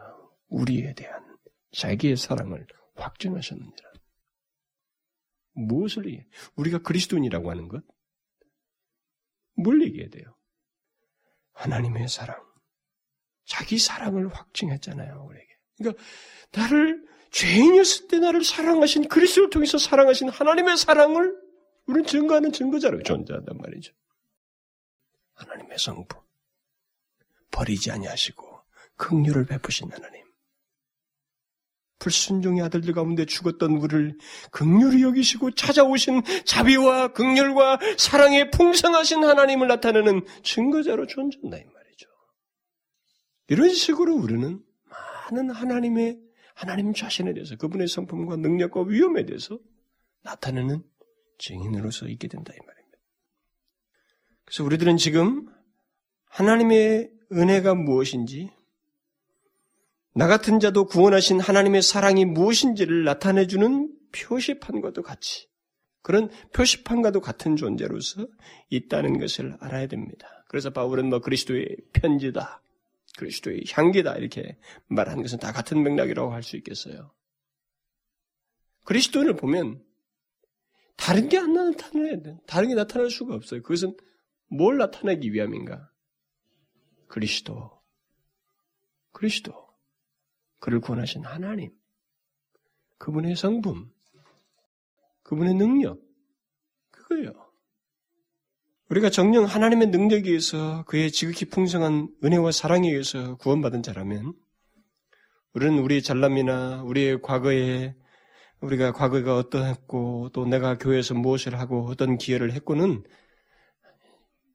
우리에 0.49 0.95
대한 0.95 1.25
자기의 1.73 2.17
사랑을 2.17 2.67
확증하셨느니라. 2.97 3.90
무엇을 5.53 6.07
얘기해? 6.07 6.27
우리가 6.57 6.79
그리스도인이라고 6.79 7.51
하는 7.51 7.69
것? 7.69 7.83
뭘 9.55 9.83
얘기해야 9.83 10.09
돼요? 10.09 10.37
하나님의 11.53 12.09
사랑. 12.09 12.43
자기 13.45 13.79
사랑을 13.79 14.29
확증했잖아요, 14.29 15.27
우리에게. 15.29 15.49
그러니까, 15.77 16.03
나를, 16.53 17.05
죄인이었을 17.33 18.09
때 18.09 18.19
나를 18.19 18.45
사랑하신, 18.45 19.09
그리스도를 19.09 19.51
통해서 19.51 19.79
사랑하신 19.79 20.29
하나님의 20.29 20.77
사랑을 20.77 21.37
우리는 21.87 22.07
증거하는 22.07 22.53
증거자로 22.53 23.03
존재한단 23.03 23.57
말이죠. 23.59 23.93
하나님의 25.35 25.79
성품. 25.79 26.21
버리지 27.51 27.91
아니하시고, 27.91 28.63
긍휼을 28.97 29.47
베푸신 29.47 29.91
하나님. 29.91 30.30
불순종의 32.01 32.63
아들들 32.63 32.93
가운데 32.93 33.25
죽었던 33.25 33.77
우리를 33.77 34.19
극률히 34.51 35.03
여기시고 35.03 35.53
찾아오신 35.53 36.23
자비와 36.45 37.13
극률과 37.13 37.79
사랑에 37.97 38.51
풍성하신 38.51 39.23
하나님을 39.23 39.69
나타내는 39.69 40.27
증거자로 40.43 41.07
존재한다 41.07 41.59
이 41.59 41.65
말이죠. 41.65 42.09
이런 43.49 43.69
식으로 43.69 44.17
우리는 44.17 44.61
많은 45.31 45.51
하나님의 45.51 46.19
하나님 46.55 46.93
자신에 46.93 47.33
대해서 47.33 47.57
그분의 47.57 47.87
성품과 47.87 48.37
능력과 48.37 48.83
위험에 48.83 49.25
대해서 49.25 49.59
나타내는 50.23 50.83
증인으로서 51.39 52.09
있게 52.09 52.29
된다 52.29 52.53
이 52.53 52.59
말입니다. 52.67 52.99
그래서 54.45 54.65
우리들은 54.65 54.97
지금 54.97 55.47
하나님의 56.31 57.11
은혜가 57.33 57.75
무엇인지 57.75 58.51
나 60.15 60.27
같은 60.27 60.59
자도 60.61 60.87
구원하신 60.87 61.41
하나님의 61.41 61.83
사랑이 61.83 62.25
무엇인지를 62.25 63.05
나타내주는 63.05 63.95
표시판과도 64.13 65.03
같이 65.03 65.49
그런 66.03 66.31
표시판과도 66.53 67.21
같은 67.21 67.57
존재로서 67.57 68.27
있다는 68.71 69.19
것을 69.19 69.57
알아야 69.61 69.87
됩니다. 69.87 70.45
그래서 70.49 70.71
바울은 70.71 71.09
뭐 71.11 71.21
그리스도의 71.21 71.77
편지다, 71.93 72.63
그리스도의 73.19 73.65
향기다 73.71 74.17
이렇게 74.17 74.59
말하는 74.89 75.23
것은 75.23 75.39
다 75.39 75.53
같은 75.53 75.83
맥락이라고 75.83 76.33
할 76.33 76.43
수 76.43 76.57
있겠어요. 76.57 77.13
그리스도를 78.85 79.37
보면 79.37 79.85
다른 80.97 81.29
게 81.29 81.39
안 81.39 81.53
나타나야 81.53 82.23
돼. 82.23 82.39
다른 82.47 82.69
게 82.71 82.75
나타날 82.75 83.11
수가 83.11 83.35
없어요. 83.35 83.63
그것은 83.63 83.97
뭘 84.49 84.77
나타내기 84.79 85.33
위함인가? 85.33 85.91
그리스도. 87.07 87.71
그리스도. 89.13 89.70
그를 90.61 90.81
구원하신 90.81 91.25
하나님, 91.25 91.73
그분의 92.99 93.35
성품, 93.35 93.91
그분의 95.23 95.55
능력, 95.55 96.01
그거예요. 96.91 97.51
우리가 98.91 99.09
정령 99.09 99.45
하나님의 99.45 99.89
능력에 99.89 100.29
의해서 100.29 100.85
그의 100.85 101.11
지극히 101.11 101.47
풍성한 101.47 102.15
은혜와 102.23 102.53
사랑에 102.53 102.91
의해서 102.91 103.37
구원받은 103.37 103.83
자라면 103.83 104.35
우리는 105.55 105.79
우리의 105.79 106.03
잘남이나 106.03 106.83
우리의 106.83 107.23
과거에 107.23 107.95
우리가 108.61 108.93
과거가 108.93 109.37
어떠했고 109.37 110.31
또 110.33 110.45
내가 110.45 110.77
교회에서 110.77 111.15
무엇을 111.15 111.59
하고 111.59 111.87
어떤 111.87 112.19
기여를 112.19 112.53
했고는 112.53 113.05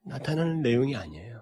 나타나는 0.03 0.61
내용이 0.61 0.95
아니에요. 0.95 1.34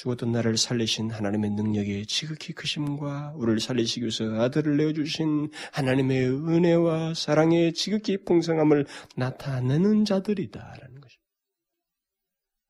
죽었던 0.00 0.32
나를 0.32 0.56
살리신 0.56 1.10
하나님의 1.10 1.50
능력의 1.50 2.06
지극히 2.06 2.54
크심과 2.54 3.34
우리를 3.36 3.60
살리시기 3.60 4.00
위해서 4.00 4.24
아들을 4.40 4.78
내어주신 4.78 5.50
하나님의 5.74 6.26
은혜와 6.26 7.12
사랑의 7.12 7.74
지극히 7.74 8.24
풍성함을 8.24 8.86
나타내는 9.16 10.06
자들이다라는 10.06 11.00
것입니다. 11.02 11.30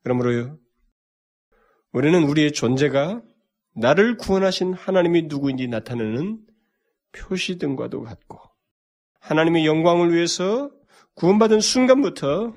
그러므로요, 0.02 0.58
우리는 1.92 2.20
우리의 2.24 2.50
존재가 2.50 3.22
나를 3.76 4.16
구원하신 4.16 4.72
하나님이 4.72 5.22
누구인지 5.22 5.68
나타내는 5.68 6.40
표시 7.12 7.58
등과도 7.58 8.02
같고, 8.02 8.40
하나님의 9.20 9.66
영광을 9.66 10.12
위해서 10.12 10.72
구원받은 11.14 11.60
순간부터 11.60 12.54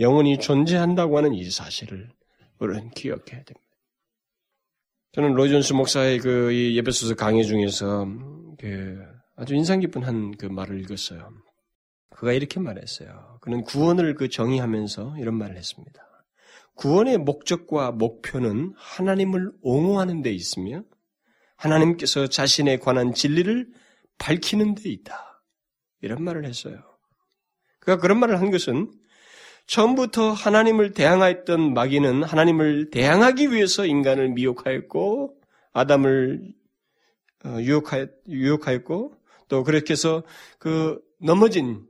영원히 0.00 0.38
존재한다고 0.38 1.16
하는 1.16 1.32
이 1.32 1.50
사실을 1.50 2.10
우리는 2.58 2.90
기억해야 2.90 3.42
됩니다. 3.44 3.61
저는 5.12 5.34
로이존스 5.34 5.74
목사의 5.74 6.18
그 6.20 6.54
예배소서 6.74 7.14
강의 7.16 7.44
중에서 7.44 8.06
그 8.58 8.98
아주 9.36 9.54
인상 9.54 9.80
깊은 9.80 10.02
한 10.02 10.32
그 10.38 10.46
말을 10.46 10.80
읽었어요. 10.80 11.30
그가 12.10 12.32
이렇게 12.32 12.60
말했어요. 12.60 13.38
그는 13.42 13.62
구원을 13.62 14.14
그 14.14 14.30
정의하면서 14.30 15.16
이런 15.18 15.36
말을 15.36 15.56
했습니다. 15.56 16.02
구원의 16.76 17.18
목적과 17.18 17.92
목표는 17.92 18.72
하나님을 18.76 19.52
옹호하는 19.60 20.22
데 20.22 20.32
있으며 20.32 20.82
하나님께서 21.56 22.28
자신에 22.28 22.78
관한 22.78 23.12
진리를 23.12 23.70
밝히는 24.16 24.76
데 24.76 24.88
있다. 24.88 25.44
이런 26.00 26.22
말을 26.24 26.46
했어요. 26.46 26.80
그가 27.80 27.98
그런 27.98 28.18
말을 28.18 28.40
한 28.40 28.50
것은 28.50 28.90
처음부터 29.66 30.32
하나님을 30.32 30.92
대항하였던 30.92 31.74
마귀는 31.74 32.24
하나님을 32.24 32.90
대항하기 32.90 33.52
위해서 33.52 33.86
인간을 33.86 34.30
미혹하였고 34.30 35.34
아담을 35.72 36.52
어, 37.44 37.56
유혹하였, 37.60 38.10
유혹하였고 38.28 39.14
또 39.48 39.64
그렇게 39.64 39.92
해서 39.92 40.22
그 40.58 41.00
넘어진 41.20 41.86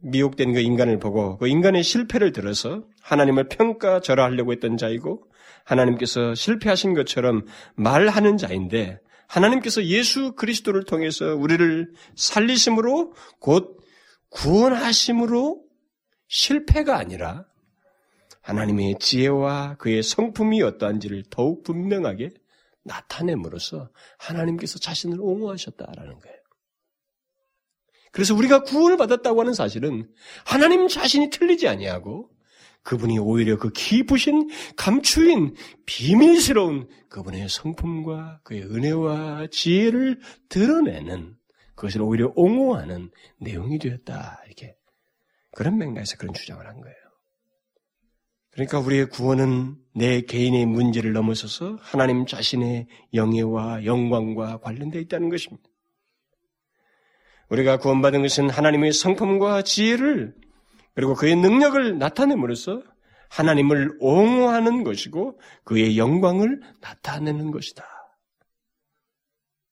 미혹된 0.00 0.52
그 0.52 0.60
인간을 0.60 0.98
보고 0.98 1.38
그 1.38 1.48
인간의 1.48 1.82
실패를 1.82 2.32
들어서 2.32 2.84
하나님을 3.02 3.48
평가절하하려고 3.48 4.52
했던 4.52 4.76
자이고 4.76 5.24
하나님께서 5.64 6.34
실패하신 6.34 6.94
것처럼 6.94 7.44
말하는 7.74 8.36
자인데 8.36 9.00
하나님께서 9.26 9.84
예수 9.84 10.32
그리스도를 10.32 10.84
통해서 10.84 11.34
우리를 11.34 11.92
살리심으로 12.14 13.12
곧 13.40 13.80
구원하심으로 14.30 15.65
실패가 16.28 16.96
아니라 16.96 17.46
하나님의 18.42 18.96
지혜와 19.00 19.76
그의 19.76 20.02
성품이 20.02 20.62
어떠한지를 20.62 21.24
더욱 21.30 21.62
분명하게 21.64 22.30
나타냄으로써 22.84 23.90
하나님께서 24.18 24.78
자신을 24.78 25.20
옹호하셨다라는 25.20 26.18
거예요. 26.20 26.36
그래서 28.12 28.34
우리가 28.34 28.62
구원을 28.62 28.96
받았다고 28.96 29.40
하는 29.40 29.52
사실은 29.52 30.08
하나님 30.44 30.88
자신이 30.88 31.30
틀리지 31.30 31.68
아니하고 31.68 32.30
그분이 32.82 33.18
오히려 33.18 33.58
그 33.58 33.70
깊으신 33.70 34.48
감추인 34.76 35.54
비밀스러운 35.86 36.88
그분의 37.08 37.48
성품과 37.48 38.40
그의 38.44 38.62
은혜와 38.62 39.48
지혜를 39.50 40.20
드러내는 40.48 41.36
그것을 41.74 42.00
오히려 42.00 42.32
옹호하는 42.36 43.10
내용이 43.38 43.80
되었다 43.80 44.40
이렇게 44.46 44.76
그런 45.56 45.78
맥락에서 45.78 46.18
그런 46.18 46.34
주장을 46.34 46.64
한 46.66 46.82
거예요. 46.82 46.96
그러니까 48.50 48.78
우리의 48.78 49.08
구원은 49.08 49.76
내 49.94 50.20
개인의 50.20 50.66
문제를 50.66 51.14
넘어서서 51.14 51.78
하나님 51.80 52.26
자신의 52.26 52.86
영예와 53.14 53.86
영광과 53.86 54.58
관련되어 54.58 55.00
있다는 55.00 55.30
것입니다. 55.30 55.66
우리가 57.48 57.78
구원받은 57.78 58.20
것은 58.20 58.50
하나님의 58.50 58.92
성품과 58.92 59.62
지혜를 59.62 60.34
그리고 60.94 61.14
그의 61.14 61.36
능력을 61.36 61.98
나타냄으로써 61.98 62.82
하나님을 63.30 63.96
옹호하는 64.00 64.84
것이고 64.84 65.40
그의 65.64 65.96
영광을 65.96 66.60
나타내는 66.82 67.50
것이다. 67.50 67.82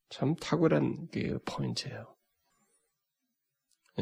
참 0.09 0.35
탁월한 0.37 1.09
그 1.12 1.38
포인트예요. 1.44 2.13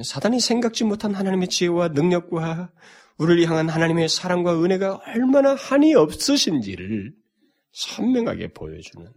사단이 0.03 0.41
생각지 0.41 0.85
못한 0.85 1.15
하나님의 1.15 1.49
지혜와 1.49 1.89
능력과 1.89 2.73
우리를 3.19 3.47
향한 3.49 3.69
하나님의 3.69 4.09
사랑과 4.09 4.63
은혜가 4.63 5.03
얼마나 5.07 5.55
한이 5.55 5.95
없으신지를 5.95 7.15
선명하게 7.73 8.53
보여주는 8.53 9.13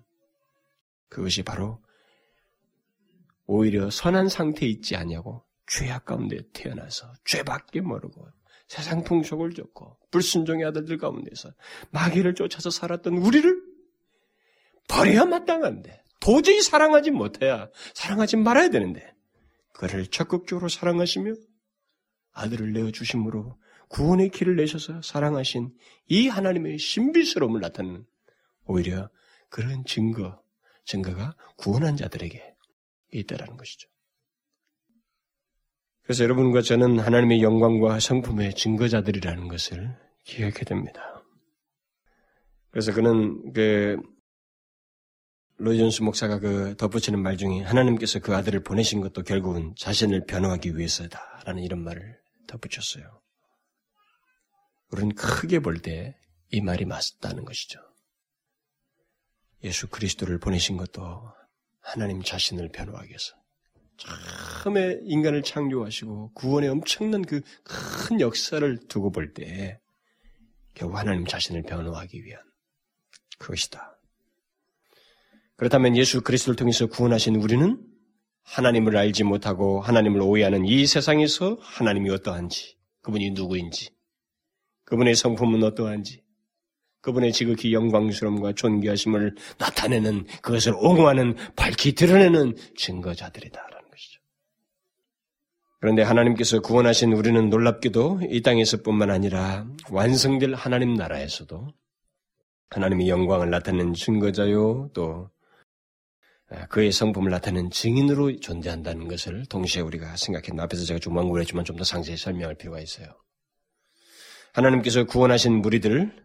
그것이 1.09 1.43
바로 1.43 1.81
오히려 3.45 3.89
선한 3.89 4.27
상태에 4.27 4.67
있지 4.67 4.95
아니하고 4.95 5.43
죄악 5.67 6.05
가운데 6.05 6.39
태어나서 6.53 7.13
죄밖에 7.25 7.81
모르고 7.81 8.27
세상 8.67 9.03
풍속을 9.03 9.53
줬고 9.53 9.97
불순종의 10.11 10.65
아들들 10.65 10.97
가운데서 10.97 11.51
마귀를 11.91 12.35
쫓아서 12.35 12.69
살았던 12.69 13.17
우리를 13.17 13.61
버려야 14.87 15.25
마땅한데 15.25 16.03
도저히 16.19 16.61
사랑하지 16.61 17.11
못해야 17.11 17.69
사랑하지 17.93 18.37
말아야 18.37 18.69
되는데 18.69 19.14
그를 19.77 20.07
적극적으로 20.07 20.69
사랑하시며 20.69 21.33
아들을 22.31 22.73
내어 22.73 22.91
주심으로 22.91 23.57
구원의 23.89 24.29
길을 24.29 24.55
내셔서 24.55 25.01
사랑하신 25.01 25.73
이 26.07 26.27
하나님의 26.27 26.79
신비스러움을 26.79 27.61
나타내는 27.61 28.05
오히려 28.65 29.09
그런 29.49 29.85
증거, 29.85 30.41
증거가 30.85 31.35
구원한 31.57 31.95
자들에게 31.95 32.55
있다라는 33.13 33.57
것이죠. 33.57 33.89
그래서 36.01 36.23
여러분과 36.23 36.61
저는 36.61 36.99
하나님의 36.99 37.41
영광과 37.41 37.99
성품의 37.99 38.55
증거자들이라는 38.55 39.47
것을 39.47 39.97
기억해야 40.23 40.63
됩니다. 40.65 41.23
그래서 42.69 42.93
그는 42.93 43.53
그 43.53 43.97
로이존스 45.57 46.01
목사가 46.03 46.39
그 46.39 46.75
덧붙이는 46.77 47.21
말 47.21 47.37
중에 47.37 47.61
하나님께서 47.61 48.19
그 48.19 48.35
아들을 48.35 48.63
보내신 48.63 49.01
것도 49.01 49.23
결국은 49.23 49.73
자신을 49.77 50.25
변호하기 50.25 50.77
위해서다라는 50.77 51.63
이런 51.63 51.83
말을 51.83 52.19
덧붙였어요. 52.47 53.21
우리는 54.91 55.15
크게 55.15 55.59
볼 55.59 55.81
때 55.81 56.15
이 56.51 56.61
말이 56.61 56.85
맞다는 56.85 57.43
것이죠. 57.43 57.79
예수 59.63 59.87
그리스도를 59.87 60.37
보내신 60.39 60.77
것도 60.77 61.33
하나님 61.81 62.21
자신을 62.21 62.69
변호하기 62.69 63.09
위해서. 63.09 63.35
처음에 63.97 64.99
인간을 65.03 65.41
창조하시고 65.41 66.33
구원의 66.33 66.69
엄청난 66.69 67.23
그 67.23 67.41
큰 67.63 68.19
역사를 68.21 68.77
두고 68.87 69.11
볼때 69.11 69.79
결국 70.75 70.97
하나님 70.97 71.25
자신을 71.25 71.63
변호하기 71.63 72.23
위한 72.23 72.41
그것이다. 73.39 73.94
그렇다면 75.57 75.95
예수 75.95 76.21
그리스도를 76.21 76.55
통해서 76.55 76.87
구원하신 76.87 77.35
우리는 77.37 77.81
하나님을 78.43 78.95
알지 78.97 79.23
못하고 79.23 79.81
하나님을 79.81 80.21
오해하는 80.21 80.65
이 80.65 80.85
세상에서 80.85 81.57
하나님이 81.61 82.09
어떠한지, 82.11 82.77
그분이 83.01 83.31
누구인지, 83.31 83.89
그분의 84.83 85.15
성품은 85.15 85.63
어떠한지, 85.63 86.21
그분의 87.01 87.33
지극히 87.33 87.73
영광스러움과 87.73 88.53
존귀하심을 88.53 89.35
나타내는 89.59 90.25
그것을 90.41 90.73
옹호하는 90.75 91.35
밝히 91.55 91.93
드러내는 91.93 92.55
증거자들이다라는 92.75 93.89
것이죠. 93.91 94.21
그런데 95.79 96.01
하나님께서 96.01 96.61
구원하신 96.61 97.13
우리는 97.13 97.49
놀랍게도 97.49 98.21
이 98.29 98.41
땅에서뿐만 98.41 99.11
아니라 99.11 99.67
완성될 99.91 100.55
하나님 100.55 100.95
나라에서도 100.95 101.67
하나님의 102.71 103.07
영광을 103.07 103.51
나타내는 103.51 103.93
증거자요 103.93 104.89
또 104.93 105.29
그의 106.69 106.91
성품을 106.91 107.31
나타내는 107.31 107.71
증인으로 107.71 108.39
존재한다는 108.39 109.07
것을 109.07 109.45
동시에 109.47 109.81
우리가 109.81 110.15
생각했나 110.15 110.63
앞에서 110.63 110.85
제가 110.85 110.99
좀 110.99 111.15
완고를 111.17 111.41
했지만 111.41 111.65
좀 111.65 111.75
더 111.75 111.83
상세히 111.83 112.17
설명할 112.17 112.55
필요가 112.55 112.79
있어요. 112.79 113.07
하나님께서 114.53 115.05
구원하신 115.05 115.61
무리들 115.61 116.23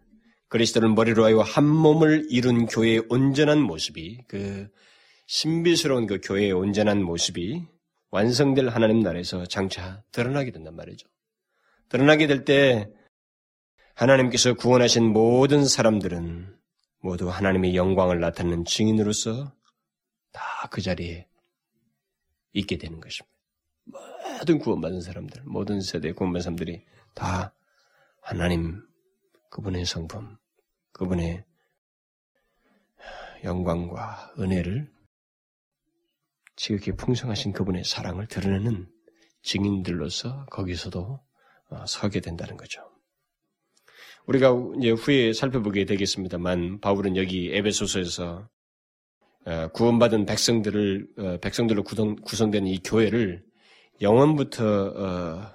그리스도를 0.48 0.90
머리로 0.90 1.24
하여 1.24 1.40
한 1.40 1.66
몸을 1.66 2.26
이룬 2.28 2.66
교회의 2.66 3.04
온전한 3.08 3.60
모습이 3.60 4.24
그 4.28 4.68
신비스러운 5.26 6.06
그 6.06 6.20
교회의 6.22 6.52
온전한 6.52 7.02
모습이 7.02 7.62
완성될 8.10 8.68
하나님 8.68 9.00
나라에서 9.00 9.46
장차 9.46 10.02
드러나게 10.12 10.50
된단 10.50 10.74
말이죠. 10.76 11.08
드러나게 11.88 12.26
될 12.26 12.44
때 12.44 12.88
하나님께서 13.94 14.54
구원하신 14.54 15.12
모든 15.12 15.64
사람들은 15.64 16.54
모두 17.02 17.28
하나님의 17.30 17.74
영광을 17.76 18.20
나타내는 18.20 18.64
증인으로서 18.64 19.52
다 20.32 20.68
그 20.70 20.80
자리에 20.80 21.26
있게 22.52 22.78
되는 22.78 23.00
것입니다. 23.00 23.34
모든 24.38 24.58
구원받은 24.58 25.00
사람들, 25.00 25.42
모든 25.44 25.80
세대 25.80 26.12
구원받은 26.12 26.42
사람들이 26.42 26.84
다 27.14 27.54
하나님 28.20 28.82
그분의 29.50 29.84
성품, 29.84 30.36
그분의 30.92 31.44
영광과 33.44 34.34
은혜를 34.38 34.92
지극히 36.56 36.92
풍성하신 36.92 37.52
그분의 37.52 37.84
사랑을 37.84 38.26
드러내는 38.26 38.88
증인들로서 39.42 40.46
거기서도 40.46 41.20
어, 41.70 41.86
서게 41.86 42.20
된다는 42.20 42.56
거죠. 42.56 42.82
우리가 44.26 44.54
이제 44.78 44.90
후에 44.90 45.32
살펴보게 45.32 45.86
되겠습니다만 45.86 46.80
바울은 46.80 47.16
여기 47.16 47.50
에베소서에서 47.54 48.26
어, 48.36 48.48
구원받은 49.72 50.26
백성들을 50.26 51.06
어, 51.18 51.36
백성들로 51.40 51.82
구성 51.84 52.50
된 52.50 52.66
이 52.66 52.78
교회를 52.82 53.42
영원부터 54.00 55.50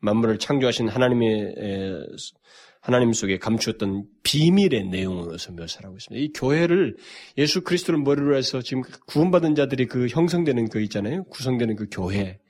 만물을 0.00 0.38
창조하신 0.38 0.88
하나님의 0.88 1.54
하나님 2.80 3.12
속에 3.12 3.38
감추었던 3.38 4.06
비밀의 4.24 4.88
내용으로서 4.88 5.52
묘사하고 5.52 5.96
있습니다. 5.96 6.24
이 6.24 6.32
교회를 6.32 6.96
예수 7.38 7.62
그리스도를 7.62 8.00
머리로 8.00 8.36
해서 8.36 8.60
지금 8.60 8.82
구원받은 9.06 9.54
자들이 9.54 9.86
그 9.86 10.08
형성되는 10.08 10.68
그 10.68 10.80
있잖아요. 10.82 11.24
구성되는 11.24 11.76
그 11.76 11.86
교회. 11.90 12.40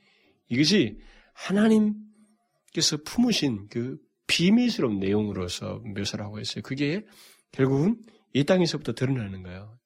이것이 0.48 0.98
하나님께서 1.34 2.98
품으신 3.04 3.66
그 3.68 3.98
비밀스러운 4.26 5.00
내용으로서 5.00 5.82
묘사를 5.84 6.24
하고 6.24 6.40
있어요. 6.40 6.62
그게 6.62 7.04
결국은 7.50 7.98
이 8.32 8.44
땅에서부터 8.44 8.94
드러나는 8.94 9.42
거예요. 9.42 9.76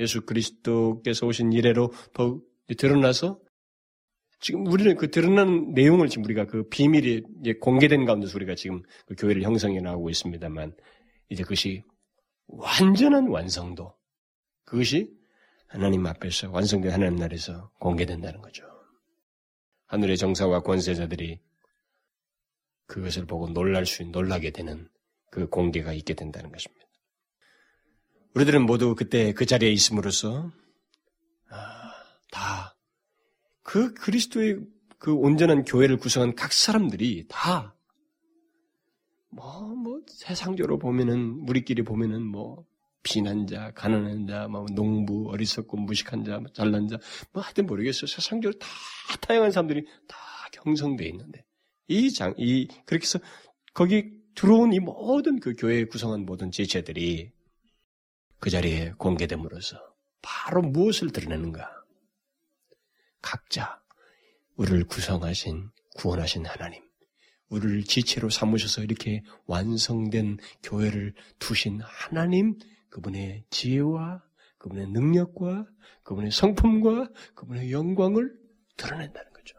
예수 0.00 0.22
그리스도께서 0.22 1.26
오신 1.26 1.52
이래로 1.52 1.92
더욱 2.12 2.48
드러나서 2.76 3.38
지금 4.40 4.66
우리는 4.66 4.96
그 4.96 5.10
드러나는 5.10 5.74
내용을 5.74 6.08
지금 6.08 6.24
우리가 6.24 6.46
그 6.46 6.66
비밀이 6.68 7.22
공개된 7.60 8.06
가운데서 8.06 8.36
우리가 8.36 8.54
지금 8.54 8.82
그 9.06 9.14
교회를 9.14 9.42
형성해 9.42 9.80
나가고 9.80 10.08
있습니다만 10.08 10.74
이제 11.28 11.42
그것이 11.42 11.82
완전한 12.46 13.28
완성도 13.28 13.94
그것이 14.64 15.10
하나님 15.68 16.06
앞에서 16.06 16.50
완성된 16.50 16.90
하나님 16.90 17.16
나라에서 17.16 17.70
공개된다는 17.78 18.40
거죠. 18.40 18.64
하늘의 19.86 20.16
정사와 20.16 20.60
권세자들이 20.60 21.40
그것을 22.86 23.26
보고 23.26 23.48
놀랄 23.48 23.86
수, 23.86 24.02
놀라게 24.04 24.50
되는 24.50 24.88
그 25.30 25.48
공개가 25.48 25.92
있게 25.92 26.14
된다는 26.14 26.50
것입니다. 26.50 26.89
우리들은 28.34 28.64
모두 28.64 28.94
그때 28.94 29.32
그 29.32 29.44
자리에 29.44 29.70
있음으로써 29.70 30.52
아, 31.48 31.92
다그 32.30 33.94
그리스도의 33.94 34.60
그 34.98 35.14
온전한 35.14 35.64
교회를 35.64 35.96
구성한 35.96 36.34
각 36.36 36.52
사람들이 36.52 37.26
다, 37.28 37.74
뭐, 39.30 39.60
뭐, 39.74 40.00
세상적으로 40.06 40.78
보면은, 40.78 41.44
우리끼리 41.48 41.82
보면은 41.82 42.22
뭐, 42.22 42.66
비난 43.02 43.46
자, 43.46 43.72
가난한 43.74 44.26
자, 44.26 44.46
뭐, 44.46 44.66
농부, 44.72 45.30
어리석고 45.30 45.78
무식한 45.78 46.24
자, 46.24 46.38
뭐 46.38 46.52
잘난 46.52 46.86
자, 46.86 46.98
뭐 47.32 47.42
하여튼 47.42 47.66
모르겠어요. 47.66 48.06
세상적으로 48.06 48.58
다 48.58 48.66
다양한 49.22 49.52
사람들이 49.52 49.86
다 50.06 50.18
경성되어 50.52 51.08
있는데, 51.08 51.44
이 51.88 52.12
장, 52.12 52.34
이, 52.36 52.68
그렇게 52.84 53.04
해서 53.04 53.18
거기 53.72 54.10
들어온 54.34 54.74
이 54.74 54.80
모든 54.80 55.40
그 55.40 55.54
교회에 55.54 55.84
구성한 55.86 56.26
모든 56.26 56.50
지체들이 56.50 57.32
그 58.40 58.50
자리에 58.50 58.94
공개됨으로써 58.98 59.78
바로 60.22 60.62
무엇을 60.62 61.10
드러내는가? 61.10 61.70
각자 63.22 63.80
우리를 64.56 64.84
구성하신 64.84 65.70
구원하신 65.96 66.46
하나님, 66.46 66.82
우리를 67.48 67.84
지체로 67.84 68.30
삼으셔서 68.30 68.82
이렇게 68.82 69.22
완성된 69.46 70.38
교회를 70.62 71.14
두신 71.38 71.80
하나님 71.82 72.58
그분의 72.88 73.44
지혜와 73.50 74.22
그분의 74.58 74.88
능력과 74.88 75.66
그분의 76.02 76.30
성품과 76.30 77.10
그분의 77.34 77.72
영광을 77.72 78.34
드러낸다는 78.76 79.32
거죠. 79.32 79.56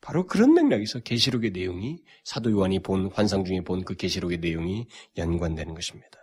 바로 0.00 0.26
그런 0.26 0.54
맥락에서 0.54 1.00
계시록의 1.00 1.50
내용이 1.50 2.02
사도 2.24 2.50
요한이 2.50 2.80
본 2.80 3.10
환상 3.12 3.44
중에 3.44 3.60
본 3.62 3.84
그 3.84 3.94
계시록의 3.94 4.38
내용이 4.38 4.86
연관되는 5.16 5.74
것입니다. 5.74 6.19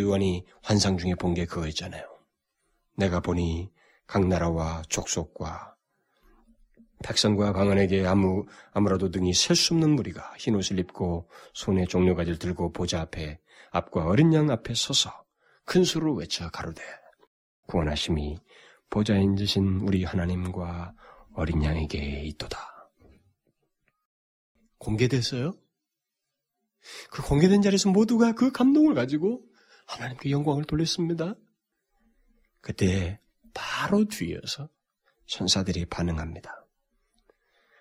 요한이 0.00 0.44
환상 0.62 0.96
중에 0.98 1.14
본 1.14 1.34
게 1.34 1.46
그거였잖아요. 1.46 2.04
내가 2.96 3.20
보니 3.20 3.70
각 4.06 4.26
나라와 4.26 4.82
족속과 4.88 5.74
백성과 7.02 7.52
방언에게 7.52 8.06
아무 8.06 8.46
아무라도 8.72 9.10
등이 9.10 9.34
셀 9.34 9.56
수 9.56 9.74
없는 9.74 9.90
무리가 9.90 10.34
흰 10.38 10.54
옷을 10.54 10.78
입고 10.78 11.28
손에 11.52 11.86
종려가지를 11.86 12.38
들고 12.38 12.72
보좌 12.72 13.00
앞에 13.02 13.40
앞과 13.72 14.06
어린 14.06 14.32
양 14.32 14.50
앞에 14.50 14.74
서서 14.74 15.10
큰 15.64 15.84
수로 15.84 16.14
외쳐 16.14 16.48
가로되 16.50 16.82
구원하심이 17.66 18.38
보좌인 18.90 19.36
지신 19.36 19.80
우리 19.82 20.04
하나님과 20.04 20.94
어린 21.34 21.64
양에게 21.64 22.22
있도다. 22.26 22.90
공개됐어요? 24.78 25.54
그 27.10 27.22
공개된 27.22 27.62
자리에서 27.62 27.90
모두가 27.90 28.32
그 28.32 28.52
감동을 28.52 28.94
가지고 28.94 29.42
하나님께 29.86 30.30
영광을 30.30 30.64
돌렸습니다. 30.64 31.34
그때 32.60 33.20
바로 33.52 34.04
뒤에서 34.06 34.68
천사들이 35.26 35.86
반응합니다. 35.86 36.66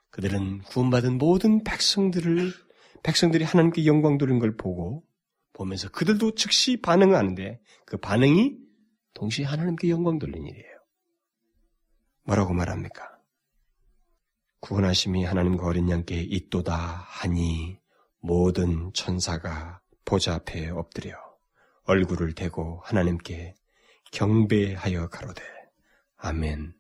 그들은 0.10 0.60
구원받은 0.64 1.18
모든 1.18 1.64
백성들을 1.64 2.54
백성들이 3.02 3.44
하나님께 3.44 3.86
영광 3.86 4.18
돌린 4.18 4.40
걸 4.40 4.56
보고 4.56 5.04
보면서 5.54 5.90
그들도 5.90 6.36
즉시 6.36 6.82
반응하는데 6.82 7.60
그 7.86 7.98
반응이 7.98 8.58
동시에 9.14 9.46
하나님께 9.46 9.90
영광 9.90 10.20
돌린 10.20 10.46
일이에요. 10.46 10.74
뭐라고 12.24 12.54
말합니까? 12.54 13.18
구원하심이 14.62 15.26
하나님과 15.26 15.66
어린 15.68 15.90
양께 15.90 16.22
있도다 16.22 16.76
하니 16.76 17.78
모든 18.20 18.94
천사가 18.94 19.82
보좌 20.06 20.36
앞에 20.36 20.70
엎드려 20.70 21.18
얼굴을 21.84 22.34
대고 22.34 22.82
하나님께 22.84 23.56
경배하여 24.12 25.10
가로되 25.10 25.44
아멘 26.18 26.74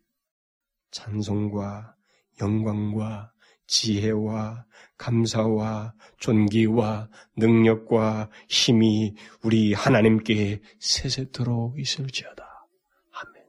찬송과 0.92 1.96
영광과 2.42 3.34
지혜와 3.68 4.66
감사와 4.98 5.94
존귀와 6.20 7.10
능력과 7.38 8.30
힘이 8.48 9.16
우리 9.42 9.74
하나님께 9.74 10.62
세세토록 10.80 11.80
있을지어다. 11.80 12.68
아멘. 13.12 13.44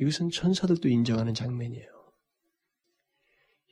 이것은 0.00 0.30
천사들도 0.30 0.88
인정하는 0.88 1.34
장면이에요. 1.34 1.93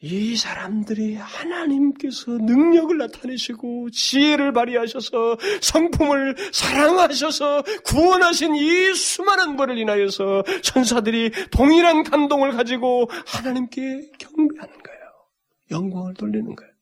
이 0.04 0.34
사람들이 0.34 1.14
하나님께서 1.14 2.32
능력을 2.32 2.98
나타내시고 2.98 3.90
지혜를 3.90 4.52
발휘하셔서 4.52 5.38
성품을 5.60 6.34
사랑하셔서 6.52 7.62
구원하신 7.84 8.56
이 8.56 8.94
수많은 8.94 9.56
벌을 9.56 9.78
인하여서 9.78 10.42
천사들이 10.62 11.30
동일한 11.52 12.02
감동을 12.02 12.50
가지고 12.50 13.08
하나님께 13.28 14.10
경배하는 14.18 14.82
거예요. 14.82 15.00
영광을 15.70 16.14
돌리는 16.14 16.52
거예요. 16.52 16.72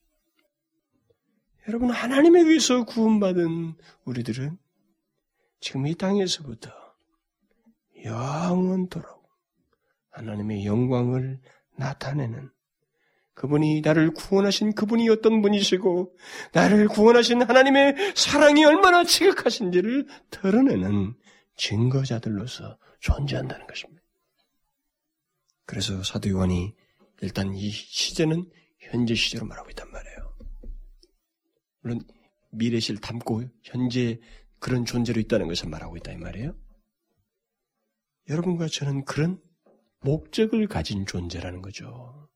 여러분 1.68 1.90
하나님에 1.90 2.40
의해서 2.40 2.84
구원받은 2.84 3.74
우리들은 4.06 4.56
지금 5.60 5.86
이 5.86 5.94
땅에서부터 5.94 6.70
영원토록 8.02 9.28
하나님의 10.12 10.64
영광을 10.64 11.38
나타내는 11.76 12.50
그분이 13.40 13.80
나를 13.80 14.12
구원하신 14.12 14.74
그분이 14.74 15.08
어떤 15.08 15.40
분이시고 15.40 16.14
나를 16.52 16.88
구원하신 16.88 17.40
하나님의 17.40 18.12
사랑이 18.14 18.66
얼마나 18.66 19.02
지극하신지를 19.02 20.06
드러내는 20.28 21.14
증거자들로서 21.56 22.76
존재한다는 23.00 23.66
것입니다. 23.66 24.02
그래서 25.64 26.02
사도 26.02 26.28
요한이 26.28 26.74
일단 27.22 27.54
이 27.54 27.70
시제는 27.70 28.46
현재 28.78 29.14
시제로 29.14 29.46
말하고 29.46 29.70
있단 29.70 29.90
말이에요. 29.90 30.36
물론 31.80 32.00
미래시를 32.50 33.00
담고 33.00 33.44
현재 33.62 34.20
그런 34.58 34.84
존재로 34.84 35.18
있다는 35.18 35.48
것을 35.48 35.70
말하고 35.70 35.96
있다 35.96 36.12
이 36.12 36.18
말이에요. 36.18 36.54
여러분과 38.28 38.66
저는 38.66 39.06
그런 39.06 39.40
목적을 40.00 40.66
가진 40.66 41.06
존재라는 41.06 41.62
거죠. 41.62 42.29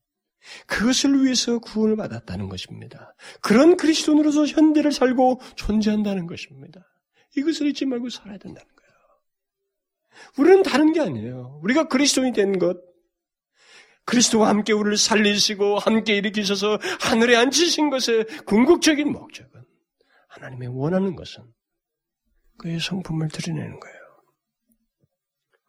그것을 0.67 1.23
위해서 1.23 1.59
구원을 1.59 1.95
받았다는 1.95 2.49
것입니다. 2.49 3.15
그런 3.41 3.77
그리스도인으로서 3.77 4.45
현대를 4.45 4.91
살고 4.91 5.41
존재한다는 5.55 6.27
것입니다. 6.27 6.81
이것을 7.35 7.67
잊지 7.67 7.85
말고 7.85 8.09
살아야 8.09 8.37
된다는 8.37 8.67
거예요. 8.67 8.91
우리는 10.37 10.63
다른 10.63 10.93
게 10.93 11.01
아니에요. 11.01 11.59
우리가 11.63 11.87
그리스도인이 11.87 12.33
된 12.33 12.59
것, 12.59 12.77
그리스도와 14.05 14.49
함께 14.49 14.71
우리를 14.71 14.97
살리시고 14.97 15.79
함께 15.79 16.15
일으키셔서 16.15 16.77
하늘에 17.01 17.35
앉히신 17.35 17.89
것의 17.89 18.25
궁극적인 18.45 19.11
목적은 19.11 19.63
하나님의 20.29 20.69
원하는 20.69 21.15
것은 21.15 21.43
그의 22.57 22.79
성품을 22.79 23.29
드러내는 23.29 23.79
거예요. 23.79 23.97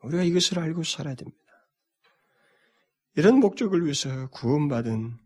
우리가 0.02 0.22
이것을 0.22 0.58
알고 0.58 0.82
살아야 0.84 1.14
됩니다. 1.14 1.45
이런 3.16 3.40
목적을 3.40 3.82
위해서 3.82 4.28
구원받은 4.28 5.18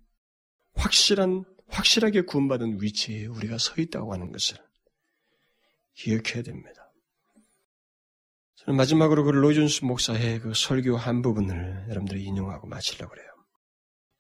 확실한 0.75 1.45
확실하게 1.67 2.23
구원받은 2.23 2.81
위치에 2.83 3.27
우리가 3.27 3.59
서 3.59 3.81
있다고 3.81 4.13
하는 4.13 4.33
것을 4.33 4.59
기억해야 5.95 6.43
됩니다. 6.43 6.93
저는 8.57 8.77
마지막으로 8.77 9.25
그 9.25 9.31
로이존스 9.31 9.85
목사의 9.85 10.41
그 10.41 10.53
설교 10.55 10.97
한 10.97 11.23
부분을 11.23 11.87
여러분들이 11.89 12.25
인용하고 12.25 12.67
마치려고 12.67 13.13
그래요. 13.13 13.29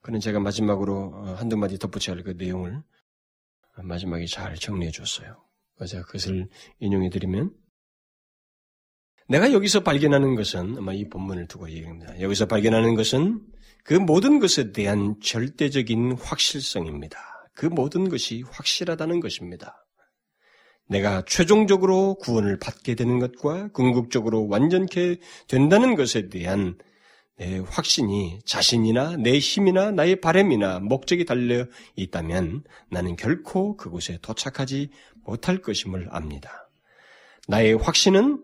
그는 0.00 0.18
제가 0.18 0.40
마지막으로 0.40 1.12
어, 1.14 1.34
한두 1.34 1.56
마디 1.56 1.78
덧붙여야 1.78 2.16
할 2.16 2.24
그 2.24 2.30
내용을 2.30 2.82
마지막에 3.82 4.26
잘 4.26 4.56
정리해 4.56 4.90
줬어요. 4.90 5.44
그래서 5.76 6.02
그것을 6.04 6.48
인용해 6.78 7.10
드리면 7.10 7.54
내가 9.28 9.52
여기서 9.52 9.80
발견하는 9.80 10.34
것은 10.34 10.78
아마 10.78 10.92
이 10.92 11.08
본문을 11.08 11.46
두고 11.46 11.70
얘기합니다. 11.70 12.20
여기서 12.20 12.46
발견하는 12.46 12.94
것은 12.94 13.46
그 13.84 13.94
모든 13.94 14.38
것에 14.38 14.72
대한 14.72 15.16
절대적인 15.22 16.12
확실성입니다. 16.12 17.18
그 17.54 17.66
모든 17.66 18.08
것이 18.08 18.42
확실하다는 18.50 19.20
것입니다. 19.20 19.86
내가 20.88 21.22
최종적으로 21.26 22.16
구원을 22.16 22.58
받게 22.58 22.96
되는 22.96 23.18
것과 23.20 23.68
궁극적으로 23.72 24.48
완전케 24.48 25.18
된다는 25.46 25.94
것에 25.94 26.28
대한 26.28 26.76
내 27.36 27.58
확신이 27.58 28.40
자신이나 28.44 29.16
내 29.16 29.38
힘이나 29.38 29.92
나의 29.92 30.20
바램이나 30.20 30.80
목적이 30.80 31.24
달려 31.24 31.64
있다면 31.96 32.64
나는 32.90 33.16
결코 33.16 33.76
그곳에 33.76 34.18
도착하지 34.20 34.90
못할 35.24 35.62
것임을 35.62 36.08
압니다. 36.10 36.68
나의 37.48 37.74
확신은 37.74 38.42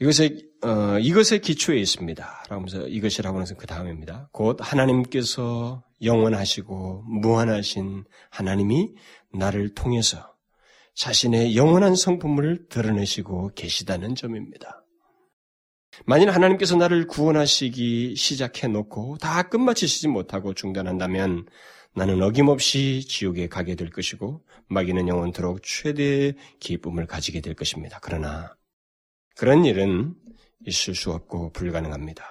이것의 0.00 0.46
어, 0.62 0.98
이것의 0.98 1.40
기초에 1.40 1.78
있습니다. 1.78 2.44
라면서 2.48 2.86
이것이라고 2.86 3.38
하는 3.38 3.56
그 3.56 3.66
다음입니다. 3.66 4.28
곧 4.32 4.58
하나님께서 4.60 5.84
영원하시고 6.02 7.04
무한하신 7.06 8.04
하나님이 8.30 8.94
나를 9.32 9.74
통해서 9.74 10.34
자신의 10.94 11.56
영원한 11.56 11.94
성품을 11.94 12.68
드러내시고 12.68 13.52
계시다는 13.54 14.14
점입니다. 14.14 14.84
만일 16.04 16.30
하나님께서 16.30 16.76
나를 16.76 17.06
구원하시기 17.06 18.16
시작해 18.16 18.66
놓고 18.66 19.16
다 19.18 19.42
끝마치시지 19.48 20.08
못하고 20.08 20.52
중단한다면 20.52 21.46
나는 21.94 22.22
어김없이 22.22 23.06
지옥에 23.08 23.48
가게 23.48 23.74
될 23.74 23.90
것이고 23.90 24.42
마귀는 24.68 25.08
영원토록 25.08 25.62
최대의 25.62 26.34
기쁨을 26.60 27.06
가지게 27.06 27.40
될 27.40 27.54
것입니다. 27.54 27.98
그러나 28.02 28.54
그런 29.36 29.64
일은 29.64 30.14
있을 30.66 30.94
수 30.94 31.12
없고 31.12 31.52
불가능합니다. 31.52 32.24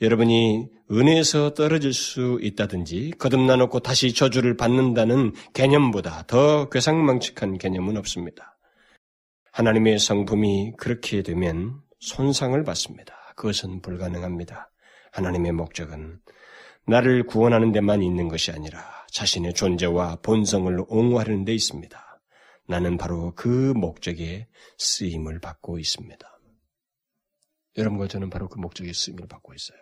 여러분이 0.00 0.68
은혜에서 0.90 1.54
떨어질 1.54 1.92
수 1.92 2.38
있다든지 2.40 3.14
거듭나놓고 3.18 3.80
다시 3.80 4.14
저주를 4.14 4.56
받는다는 4.56 5.32
개념보다 5.52 6.24
더 6.26 6.68
괴상망측한 6.70 7.58
개념은 7.58 7.96
없습니다. 7.98 8.58
하나님의 9.52 9.98
성품이 9.98 10.74
그렇게 10.78 11.22
되면 11.22 11.80
손상을 12.00 12.62
받습니다. 12.64 13.14
그것은 13.36 13.82
불가능합니다. 13.82 14.70
하나님의 15.12 15.52
목적은 15.52 16.20
나를 16.86 17.26
구원하는 17.26 17.72
데만 17.72 18.02
있는 18.02 18.28
것이 18.28 18.50
아니라 18.50 18.82
자신의 19.10 19.54
존재와 19.54 20.18
본성을 20.22 20.84
옹호하는 20.88 21.44
데 21.44 21.52
있습니다. 21.52 22.07
나는 22.68 22.98
바로 22.98 23.32
그 23.34 23.72
목적에 23.74 24.46
쓰임을 24.76 25.40
받고 25.40 25.78
있습니다. 25.78 26.40
여러분과 27.78 28.08
저는 28.08 28.28
바로 28.28 28.48
그 28.48 28.58
목적에 28.58 28.92
쓰임을 28.92 29.26
받고 29.26 29.54
있어요. 29.54 29.78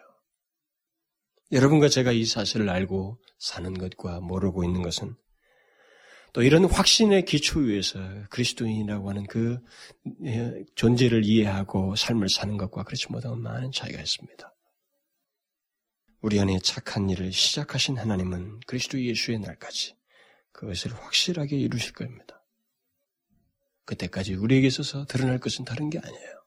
여러분과 1.51 1.89
제가 1.89 2.13
이 2.13 2.25
사실을 2.25 2.69
알고 2.69 3.21
사는 3.39 3.75
것과 3.75 4.21
모르고 4.21 4.65
있는 4.65 4.83
것은 4.83 5.17
또 6.33 6.43
이런 6.43 6.65
확신의 6.65 7.25
기초 7.25 7.61
위에서 7.61 7.99
그리스도인이라고 8.31 9.09
하는 9.11 9.27
그 9.27 9.59
예, 10.25 10.65
존재를 10.77 11.25
이해하고 11.25 11.97
삶을 11.97 12.29
사는 12.29 12.57
것과 12.57 12.85
그렇지 12.85 13.11
못한 13.11 13.41
많은 13.41 13.73
차이가 13.73 14.01
있습니다. 14.01 14.55
우리 16.21 16.39
안에 16.39 16.59
착한 16.61 17.11
일을 17.11 17.33
시작하신 17.33 17.99
하나님은 17.99 18.61
그리스도 18.67 19.01
예수의 19.03 19.41
날까지 19.41 19.97
그것을 20.53 20.95
확실하게 20.95 21.57
이루실 21.57 21.93
겁니다. 21.93 22.36
그때까지 23.87 24.35
우리에게 24.35 24.67
있어서 24.67 25.07
드러날 25.07 25.39
것은 25.39 25.65
다른 25.65 25.89
게 25.91 25.99
아니에요. 25.99 26.45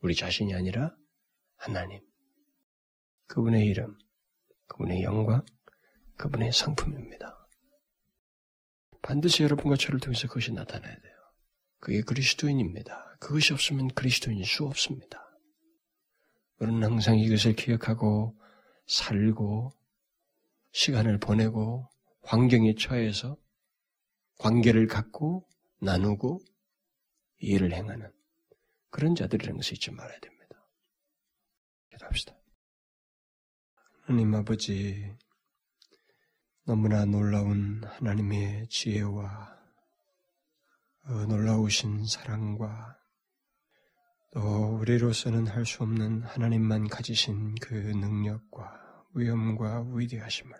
우리 0.00 0.14
자신이 0.14 0.54
아니라 0.54 0.96
하나님. 1.56 2.00
그분의 3.26 3.66
이름, 3.66 3.96
그분의 4.68 5.02
영광, 5.02 5.44
그분의 6.16 6.52
상품입니다. 6.52 7.46
반드시 9.02 9.42
여러분과 9.42 9.76
저를 9.76 10.00
통해서 10.00 10.26
그것이 10.26 10.52
나타나야 10.52 10.94
돼요. 10.94 11.14
그게 11.78 12.00
그리스도인입니다. 12.00 13.16
그것이 13.20 13.52
없으면 13.52 13.88
그리스도인일 13.88 14.44
수 14.44 14.64
없습니다. 14.64 15.24
우리는 16.58 16.82
항상 16.82 17.18
이것을 17.18 17.54
기억하고 17.54 18.36
살고 18.86 19.72
시간을 20.72 21.18
보내고 21.18 21.88
환경에 22.22 22.74
처해서 22.74 23.36
관계를 24.38 24.86
갖고 24.86 25.46
나누고 25.80 26.40
일을 27.38 27.72
행하는 27.72 28.12
그런 28.90 29.14
자들이라는 29.14 29.56
것을 29.58 29.74
잊지 29.74 29.90
말아야 29.90 30.18
됩니다. 30.20 30.64
기도합시다. 31.90 32.36
하나님 34.02 34.34
아버지, 34.34 35.14
너무나 36.64 37.04
놀라운 37.04 37.82
하나님의 37.84 38.68
지혜와 38.68 39.58
어, 41.04 41.12
놀라우신 41.26 42.06
사랑과 42.06 42.98
또 44.32 44.76
우리로서는 44.76 45.46
할 45.46 45.64
수 45.64 45.82
없는 45.82 46.22
하나님만 46.22 46.88
가지신 46.88 47.54
그 47.56 47.74
능력과 47.74 49.06
위엄과 49.14 49.86
위대하심을 49.94 50.54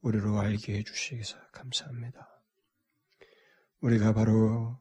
우리로 0.00 0.38
알게 0.38 0.78
해주시기서 0.78 1.36
감사합니다. 1.52 2.26
우리가 3.80 4.14
바로 4.14 4.78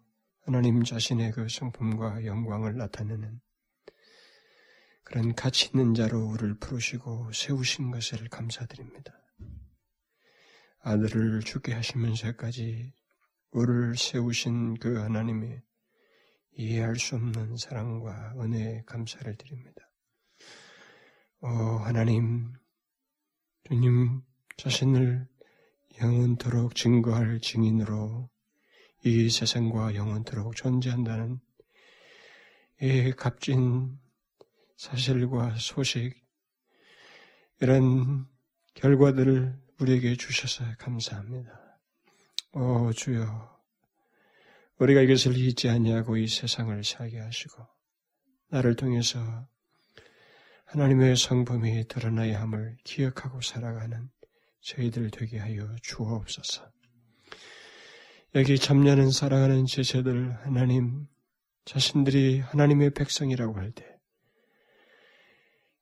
하나님 0.48 0.82
자신의 0.82 1.34
그 1.34 1.50
성품과 1.50 2.24
영광을 2.24 2.78
나타내는 2.78 3.42
그런 5.04 5.36
가치 5.36 5.66
있는 5.68 5.94
자로 5.94 6.26
우리를 6.26 6.58
부르시고 6.60 7.34
세우신 7.34 7.92
것을 7.92 8.30
감사드립니다. 8.30 9.14
아들을 10.80 11.42
죽게 11.42 11.74
하시면서까지 11.74 12.94
우리를 13.52 13.98
세우신 13.98 14.76
그 14.76 15.02
하나님의 15.02 15.64
이해할 16.54 16.96
수 16.96 17.16
없는 17.16 17.58
사랑과 17.58 18.34
은혜에 18.40 18.84
감사를 18.86 19.36
드립니다. 19.36 19.82
오 21.42 21.48
하나님, 21.50 22.54
주님 23.66 24.22
자신을 24.56 25.28
영원토록 26.00 26.74
증거할 26.74 27.42
증인으로 27.42 28.30
이 29.04 29.30
세상과 29.30 29.96
영원토록 29.96 30.56
존재한다는 30.56 31.40
이 32.82 33.12
값진 33.12 34.00
사실과 34.76 35.56
소식, 35.58 36.14
이런 37.60 38.28
결과들을 38.76 39.60
우리에게 39.80 40.16
주셔서 40.16 40.64
감사합니다. 40.78 41.80
오 42.54 42.92
주여, 42.94 43.58
우리가 44.80 45.02
이것을 45.02 45.36
잊지 45.36 45.70
아니하고 45.70 46.18
이 46.18 46.28
세상을 46.28 46.84
살게 46.84 47.20
하시고 47.20 47.68
나를 48.50 48.76
통해서 48.76 49.48
하나님의 50.66 51.16
성품이 51.16 51.88
드러나야 51.88 52.42
함을 52.42 52.78
기억하고 52.84 53.42
살아가는 53.42 54.10
저희들 54.62 55.12
되게 55.12 55.40
하여 55.40 55.76
주옵소서. 55.82 56.77
여기 58.38 58.60
참여하는 58.60 59.10
사랑하는 59.10 59.66
제자들 59.66 60.32
하나님 60.46 61.08
자신들이 61.66 62.40
하나님의 62.40 62.92
백성이라고 62.92 63.58
할 63.58 63.72
때 63.72 63.84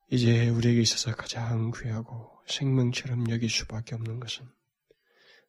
이제 0.10 0.48
우리에게 0.48 0.80
있어서 0.80 1.14
가장 1.14 1.72
귀하고 1.76 2.32
생명처럼 2.48 3.30
여길 3.30 3.50
수밖에 3.50 3.96
없는 3.96 4.22
것은 4.22 4.48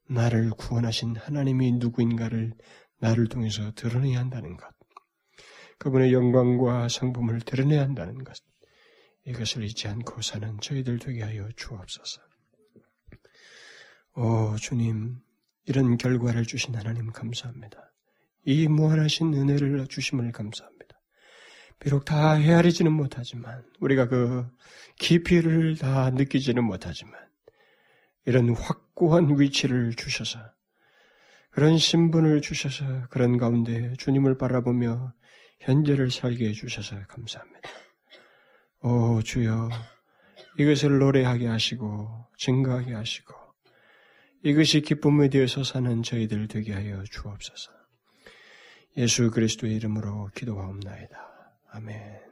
나를 0.09 0.51
구원하신 0.51 1.15
하나님이 1.15 1.75
누구인가를 1.75 2.55
나를 2.99 3.29
통해서 3.29 3.71
드러내야 3.77 4.19
한다는 4.19 4.57
것. 4.57 4.67
그분의 5.79 6.13
영광과 6.13 6.89
성품을 6.89 7.43
드러내야 7.43 7.83
한다는 7.83 8.25
것. 8.25 8.37
이것을 9.27 9.63
잊지 9.63 9.87
않고 9.87 10.23
사는 10.23 10.59
저희들 10.61 10.99
되게 10.99 11.23
하여 11.23 11.49
주옵소서. 11.55 12.21
오, 14.17 14.57
주님, 14.57 15.21
이런 15.67 15.97
결과를 15.97 16.45
주신 16.45 16.75
하나님 16.75 17.11
감사합니다. 17.11 17.93
이 18.45 18.69
무한하신 18.69 19.35
은혜를 19.35 19.87
주심을 19.89 20.31
감사합니다. 20.33 20.77
비록 21.81 22.05
다 22.05 22.35
헤아리지는 22.35 22.93
못하지만, 22.93 23.65
우리가 23.81 24.09
그 24.09 24.47
깊이를 24.99 25.77
다 25.77 26.11
느끼지는 26.11 26.65
못하지만, 26.65 27.15
이런 28.25 28.51
확고한 28.51 29.39
위치를 29.39 29.95
주셔서, 29.95 30.39
그런 31.51 31.77
신분을 31.77 32.41
주셔서, 32.41 33.09
그런 33.09 33.37
가운데 33.37 33.93
주님을 33.99 34.39
바라보며 34.39 35.13
현재를 35.61 36.11
살게 36.11 36.49
해주셔서 36.49 37.07
감사합니다. 37.09 37.69
오, 38.83 39.21
주여, 39.23 39.69
이것을 40.59 40.99
노래하게 40.99 41.49
하시고, 41.49 42.27
증거하게 42.39 42.95
하시고, 42.95 43.46
이것이 44.47 44.81
기쁨이 44.81 45.29
되어서 45.29 45.65
사는 45.65 46.05
저희들 46.05 46.47
되게 46.47 46.73
하여 46.73 47.03
주옵소서. 47.03 47.73
예수 48.97 49.33
그리스도의 49.33 49.75
이름으로 49.75 50.31
기도하옵나이다. 50.37 51.19
아멘. 51.73 52.26